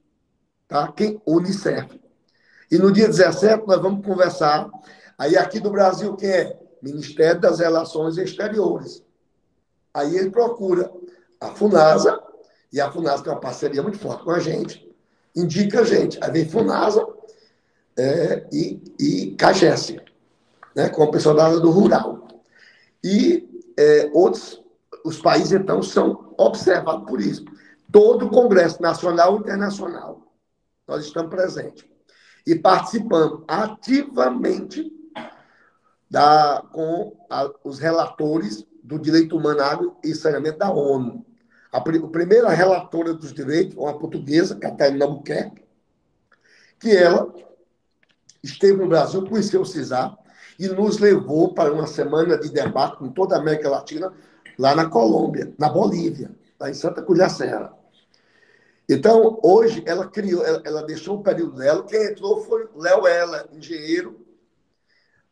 [0.66, 0.91] tá?
[0.91, 1.22] Quem?
[1.24, 2.01] Unicef.
[2.68, 4.68] E no dia 17 nós vamos conversar.
[5.16, 6.59] Aí aqui do Brasil, quem é?
[6.82, 9.05] Ministério das Relações Exteriores.
[9.95, 10.91] Aí ele procura
[11.41, 12.20] a FUNASA,
[12.72, 14.93] e a FUNASA tem uma parceria muito forte com a gente,
[15.36, 16.18] indica a gente.
[16.20, 17.07] Aí vem FUNASA,
[17.97, 19.95] é, e, e CAGES,
[20.74, 22.26] né, com o pessoal da área do rural.
[23.05, 24.61] E é, outros,
[25.05, 27.44] os países, então, são observados por isso.
[27.90, 30.22] Todo o Congresso Nacional e Internacional,
[30.86, 31.84] nós estamos presentes.
[32.46, 34.90] E participamos ativamente
[36.11, 41.24] da, com a, os relatores do direito humano, água e saneamento da ONU.
[41.72, 45.64] A, a primeira relatora dos direitos, uma portuguesa, Catarina Albuquerque,
[46.80, 47.32] que ela
[48.42, 50.18] esteve no Brasil, conheceu o CISAR
[50.59, 54.12] e nos levou para uma semana de debate com toda a América Latina,
[54.61, 57.72] lá na Colômbia, na Bolívia, lá em Santa Serra.
[58.86, 63.48] Então, hoje, ela criou, ela, ela deixou o período dela, quem entrou foi Léo Ela,
[63.52, 64.20] engenheiro,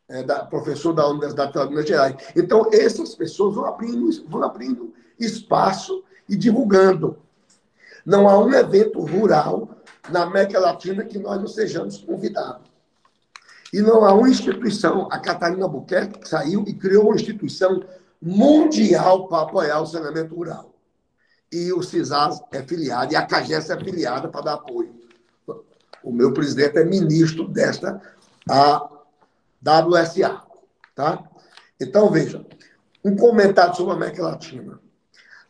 [0.07, 2.15] é, da, professor da Universidade de Minas Gerais.
[2.35, 7.19] Então, essas pessoas vão abrindo, vão abrindo espaço e divulgando.
[8.03, 9.69] Não há um evento rural
[10.09, 12.67] na América Latina que nós não sejamos convidados.
[13.71, 17.83] E não há uma instituição, a Catarina Buquerque saiu e criou uma instituição
[18.21, 20.73] mundial para apoiar o saneamento rural.
[21.51, 24.93] E o CISAS é filiado, e a CAGES é filiada para dar apoio.
[26.03, 28.01] O meu presidente é ministro desta
[28.49, 28.89] a
[29.61, 30.41] WSA.
[30.95, 31.23] Tá?
[31.79, 32.45] Então, veja,
[33.03, 34.79] um comentário sobre a América Latina.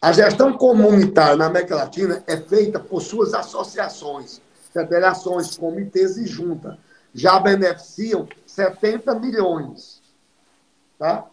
[0.01, 4.41] A gestão comunitária na América Latina é feita por suas associações,
[4.71, 6.77] federações, comitês e juntas
[7.13, 10.01] já beneficiam 70 milhões.
[10.97, 11.25] Tá?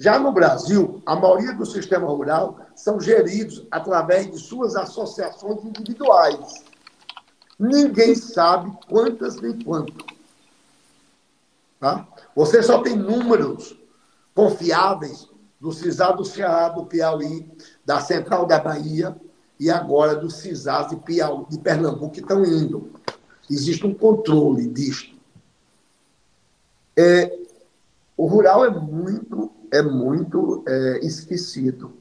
[0.00, 6.64] Já no Brasil, a maioria do sistema rural são geridos através de suas associações individuais.
[7.58, 10.06] Ninguém sabe quantas nem quanto.
[11.78, 12.08] Tá?
[12.34, 13.78] Você só tem números
[14.34, 15.28] confiáveis
[15.60, 17.46] do CISAR do Ceará, do Piauí,
[17.84, 19.14] da Central da Bahia
[19.58, 22.90] e agora do CISAR de, Piauí, de Pernambuco que estão indo.
[23.50, 25.14] Existe um controle disto.
[26.96, 27.38] É,
[28.16, 31.92] o rural é muito, é muito é, esquecido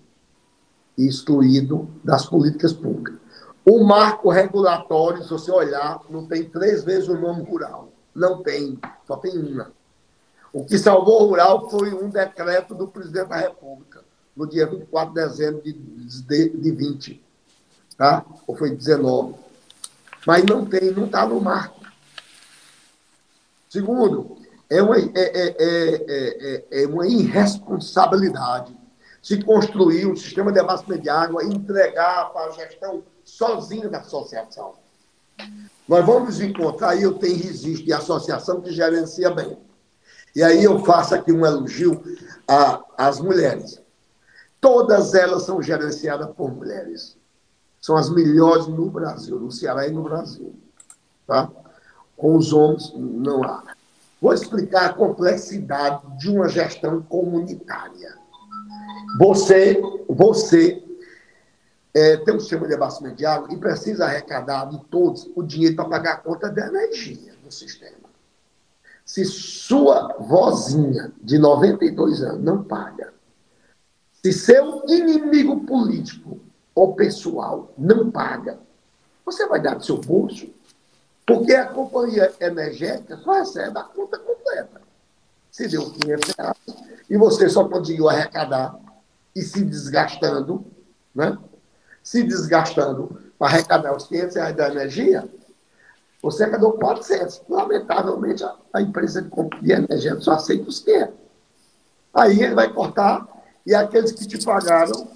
[0.98, 3.20] e excluído das políticas públicas.
[3.66, 7.92] O marco regulatório, se você olhar, não tem três vezes o nome rural.
[8.16, 9.72] Não tem, só tem uma.
[10.52, 14.04] O que salvou o rural foi um decreto do presidente da República,
[14.36, 17.24] no dia 24 de dezembro de, de, de 20.
[17.96, 18.26] Tá?
[18.48, 19.36] Ou foi 19.
[20.26, 21.80] Mas não tem, não está no marco.
[23.70, 24.39] Segundo,
[24.70, 28.78] é uma, é, é, é, é uma irresponsabilidade
[29.22, 34.00] se construir um sistema de abastecimento de água e entregar para a gestão sozinha da
[34.00, 34.74] associação.
[35.88, 39.58] Nós vamos encontrar, e eu tenho registro de associação que gerencia bem.
[40.36, 42.02] E aí eu faço aqui um elogio
[42.98, 43.82] às mulheres.
[44.62, 47.18] Todas elas são gerenciadas por mulheres.
[47.82, 50.54] São as melhores no Brasil, no Ceará e no Brasil.
[51.26, 51.50] Tá?
[52.16, 53.64] Com os homens, não há.
[54.22, 58.18] Vou explicar a complexidade de uma gestão comunitária.
[59.18, 60.84] Você, você
[61.94, 65.76] é, tem um sistema de abastecimento de água e precisa arrecadar de todos o dinheiro
[65.76, 68.10] para pagar a conta da energia do sistema.
[69.06, 73.14] Se sua vozinha de 92 anos não paga,
[74.22, 76.40] se seu inimigo político
[76.76, 78.60] ou pessoal não paga,
[79.26, 80.48] você vai dar do seu bolso,
[81.30, 84.82] porque a companhia energética só recebe a conta completa.
[85.52, 86.58] Se deu 500 reais
[87.08, 88.80] e você só conseguiu arrecadar
[89.36, 90.66] e se desgastando,
[91.14, 91.38] né?
[92.04, 95.30] Se desgastando para arrecadar os 500 reais da energia,
[96.20, 97.44] você arrecadou 400.
[97.48, 99.30] Lamentavelmente, a, empresa de,
[99.62, 101.14] de energia só aceita os 500.
[102.12, 103.28] Aí ele vai cortar
[103.66, 105.08] e aqueles que te pagaram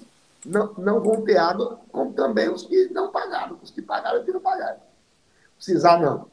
[0.46, 3.58] não, não vão ter água, como também os que não pagaram.
[3.60, 4.78] Os que pagaram e que não pagaram.
[5.64, 6.26] Precisar não.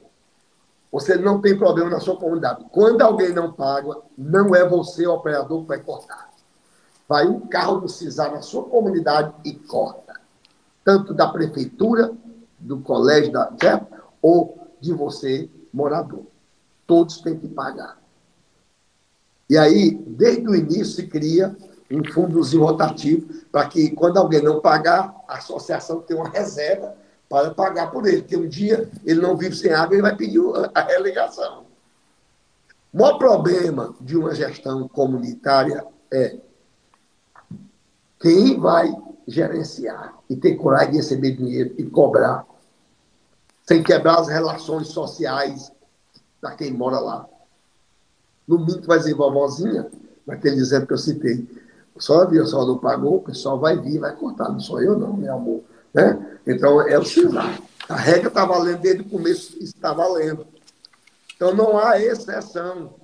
[0.92, 2.66] Você não tem problema na sua comunidade.
[2.70, 6.30] Quando alguém não paga, não é você, o operador, que vai cortar.
[7.08, 10.20] Vai um carro do CISAR na sua comunidade e corta.
[10.84, 12.12] Tanto da prefeitura,
[12.60, 13.88] do colégio da certo?
[14.22, 16.26] ou de você, morador.
[16.86, 17.98] Todos têm que pagar.
[19.50, 21.56] E aí, desde o início, se cria
[21.90, 27.00] um fundozinho rotativo para que, quando alguém não pagar, a associação tenha uma reserva
[27.32, 28.22] para pagar por ele.
[28.22, 30.42] Porque um dia ele não vive sem água, ele vai pedir
[30.76, 31.64] a relegação.
[32.94, 36.36] O maior problema de uma gestão comunitária é
[38.20, 38.94] quem vai
[39.26, 42.46] gerenciar e ter coragem de receber dinheiro e cobrar
[43.66, 45.72] sem quebrar as relações sociais
[46.42, 47.26] da quem mora lá.
[48.46, 49.90] No mínimo, vai dizer vovozinha,
[50.28, 51.48] naquele exemplo que eu citei.
[51.98, 54.50] Só a só não pagou, o pessoal vai vir, vai cortar.
[54.50, 55.64] Não sou eu, não, meu amor.
[55.94, 56.40] Né?
[56.48, 57.52] Então, é o sinal.
[57.88, 60.48] A regra está valendo desde o começo, está valendo.
[61.36, 62.96] Então, não há exceção.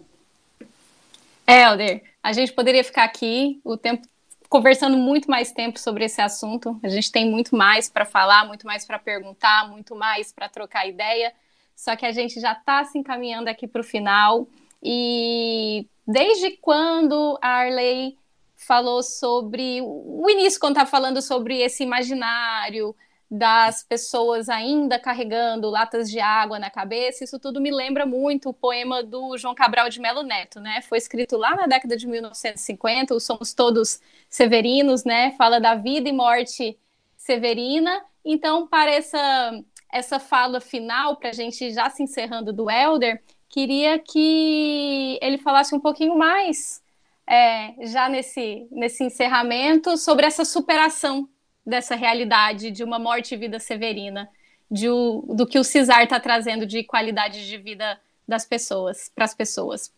[1.45, 4.07] Helder, a gente poderia ficar aqui o tempo
[4.49, 6.79] conversando muito mais tempo sobre esse assunto.
[6.83, 10.87] A gente tem muito mais para falar, muito mais para perguntar, muito mais para trocar
[10.87, 11.33] ideia.
[11.75, 14.47] Só que a gente já está se encaminhando aqui para o final.
[14.81, 18.17] E desde quando a Arley
[18.57, 22.95] falou sobre o início, quando está falando sobre esse imaginário,
[23.29, 28.53] das pessoas ainda carregando latas de água na cabeça, isso tudo me lembra muito o
[28.53, 30.81] poema do João Cabral de Melo Neto, né?
[30.81, 33.99] Foi escrito lá na década de 1950, o Somos Todos
[34.29, 35.31] Severinos, né?
[35.37, 36.77] Fala da vida e morte
[37.17, 38.01] severina.
[38.23, 43.99] Então, para essa, essa fala final, para a gente já se encerrando do Elder, queria
[43.99, 46.81] que ele falasse um pouquinho mais,
[47.27, 51.27] é, já nesse, nesse encerramento, sobre essa superação
[51.65, 54.29] dessa realidade de uma morte e vida severina,
[54.71, 59.25] de o, do que o CISAR está trazendo de qualidade de vida das pessoas, para
[59.25, 59.91] as pessoas.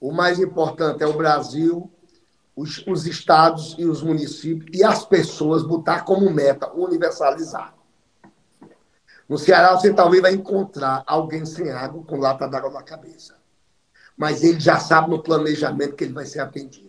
[0.00, 1.90] O mais importante é o Brasil,
[2.54, 7.74] os, os, estados e os municípios e as pessoas botar como meta universalizar.
[9.28, 13.35] No Ceará, você talvez vai encontrar alguém sem água com lata d'água na cabeça.
[14.16, 16.86] Mas ele já sabe no planejamento que ele vai ser atendido.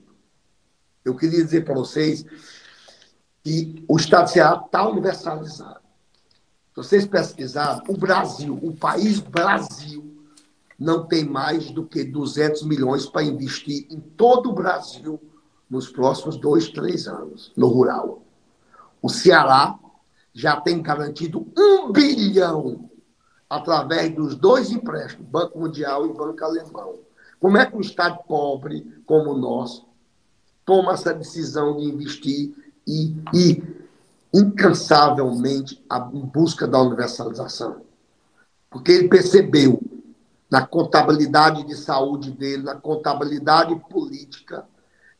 [1.03, 2.25] Eu queria dizer para vocês
[3.43, 5.79] que o Estado de Ceará está universalizado.
[6.69, 10.17] Se vocês pesquisarem, o Brasil, o país Brasil,
[10.77, 15.19] não tem mais do que 200 milhões para investir em todo o Brasil
[15.69, 18.21] nos próximos dois, três anos, no rural.
[19.01, 19.77] O Ceará
[20.33, 22.89] já tem garantido um bilhão
[23.49, 27.06] através dos dois empréstimos, Banco Mundial e Banco Alemão.
[27.39, 29.87] Como é que um Estado pobre como o nosso
[30.65, 32.53] toma essa decisão de investir
[32.85, 33.63] e, e
[34.33, 37.81] incansavelmente a, em busca da universalização.
[38.69, 39.81] Porque ele percebeu
[40.51, 44.65] na contabilidade de saúde dele, na contabilidade política,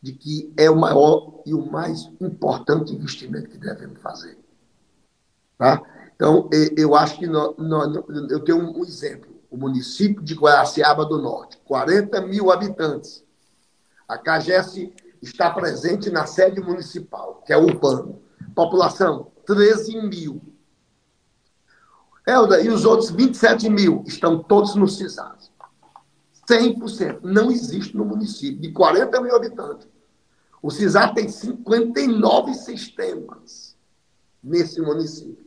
[0.01, 4.38] de que é o maior e o mais importante investimento que devemos fazer.
[5.57, 5.82] Tá?
[6.15, 7.95] Então, eu acho que nós, nós,
[8.30, 9.36] eu tenho um exemplo.
[9.49, 13.23] O município de Guaraciaba do Norte, 40 mil habitantes.
[14.07, 14.91] A CAGES
[15.21, 18.21] está presente na sede municipal, que é urbano.
[18.53, 20.41] População, 13 mil.
[22.25, 25.49] Helda, e os outros 27 mil estão todos no CISAS.
[26.49, 27.19] 100%.
[27.23, 29.87] Não existe no município, de 40 mil habitantes.
[30.61, 33.77] O CISAS tem 59 sistemas
[34.43, 35.46] nesse município.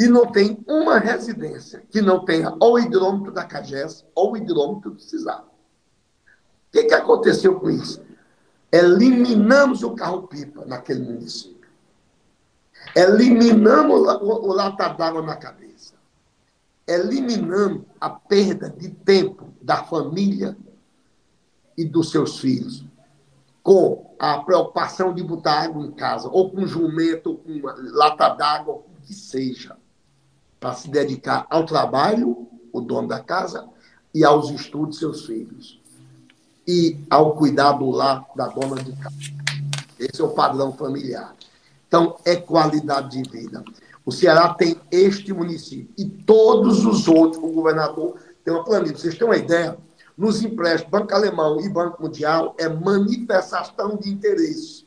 [0.00, 5.02] E não tem uma residência que não tenha ou hidrômetro da CAGES ou hidrômetro do
[5.02, 5.40] CISAS.
[5.40, 8.02] O que, que aconteceu com isso?
[8.72, 11.68] Eliminamos o carro-pipa naquele município.
[12.96, 15.92] Eliminamos o, lata d'água na cabeça.
[16.86, 20.56] Eliminamos a perda de tempo da família
[21.76, 22.86] e dos seus filhos.
[23.62, 27.60] com a preocupação de botar água em casa, ou com jumento, ou com
[27.92, 29.76] lata d'água, ou o que seja,
[30.60, 33.66] para se dedicar ao trabalho, o dono da casa,
[34.14, 35.80] e aos estudos seus filhos.
[36.68, 39.16] E ao cuidado lá da dona de casa.
[39.98, 41.34] Esse é o padrão familiar.
[41.88, 43.64] Então, é qualidade de vida.
[44.04, 48.96] O Ceará tem este município e todos os outros, o governador tem uma planilha.
[48.96, 49.76] Vocês têm uma ideia?
[50.16, 54.86] Nos empréstimos, Banco Alemão e Banco Mundial é manifestação de interesse.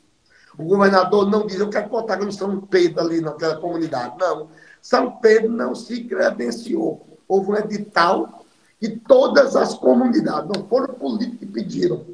[0.58, 4.16] O governador não diz, eu quero botar no São Pedro ali naquela comunidade.
[4.20, 4.48] Não.
[4.84, 7.18] São Pedro não se credenciou.
[7.26, 8.46] Houve um edital
[8.82, 12.06] e todas as comunidades, não foram políticos que pediram.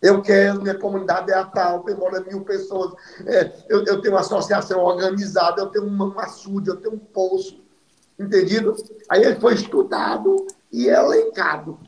[0.00, 2.94] Eu quero, minha comunidade é a tal, tem mora mil pessoas.
[3.26, 7.60] É, eu, eu, tenho uma associação organizada, eu tenho uma açude, eu tenho um poço.
[8.18, 8.74] Entendido?
[9.06, 11.78] Aí ele foi estudado e elencado.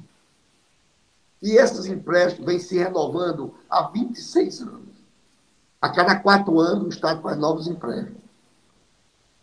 [1.41, 4.93] E esses empréstimos vêm se renovando há 26 anos.
[5.81, 8.22] A cada quatro anos, o Estado faz novos empréstimos.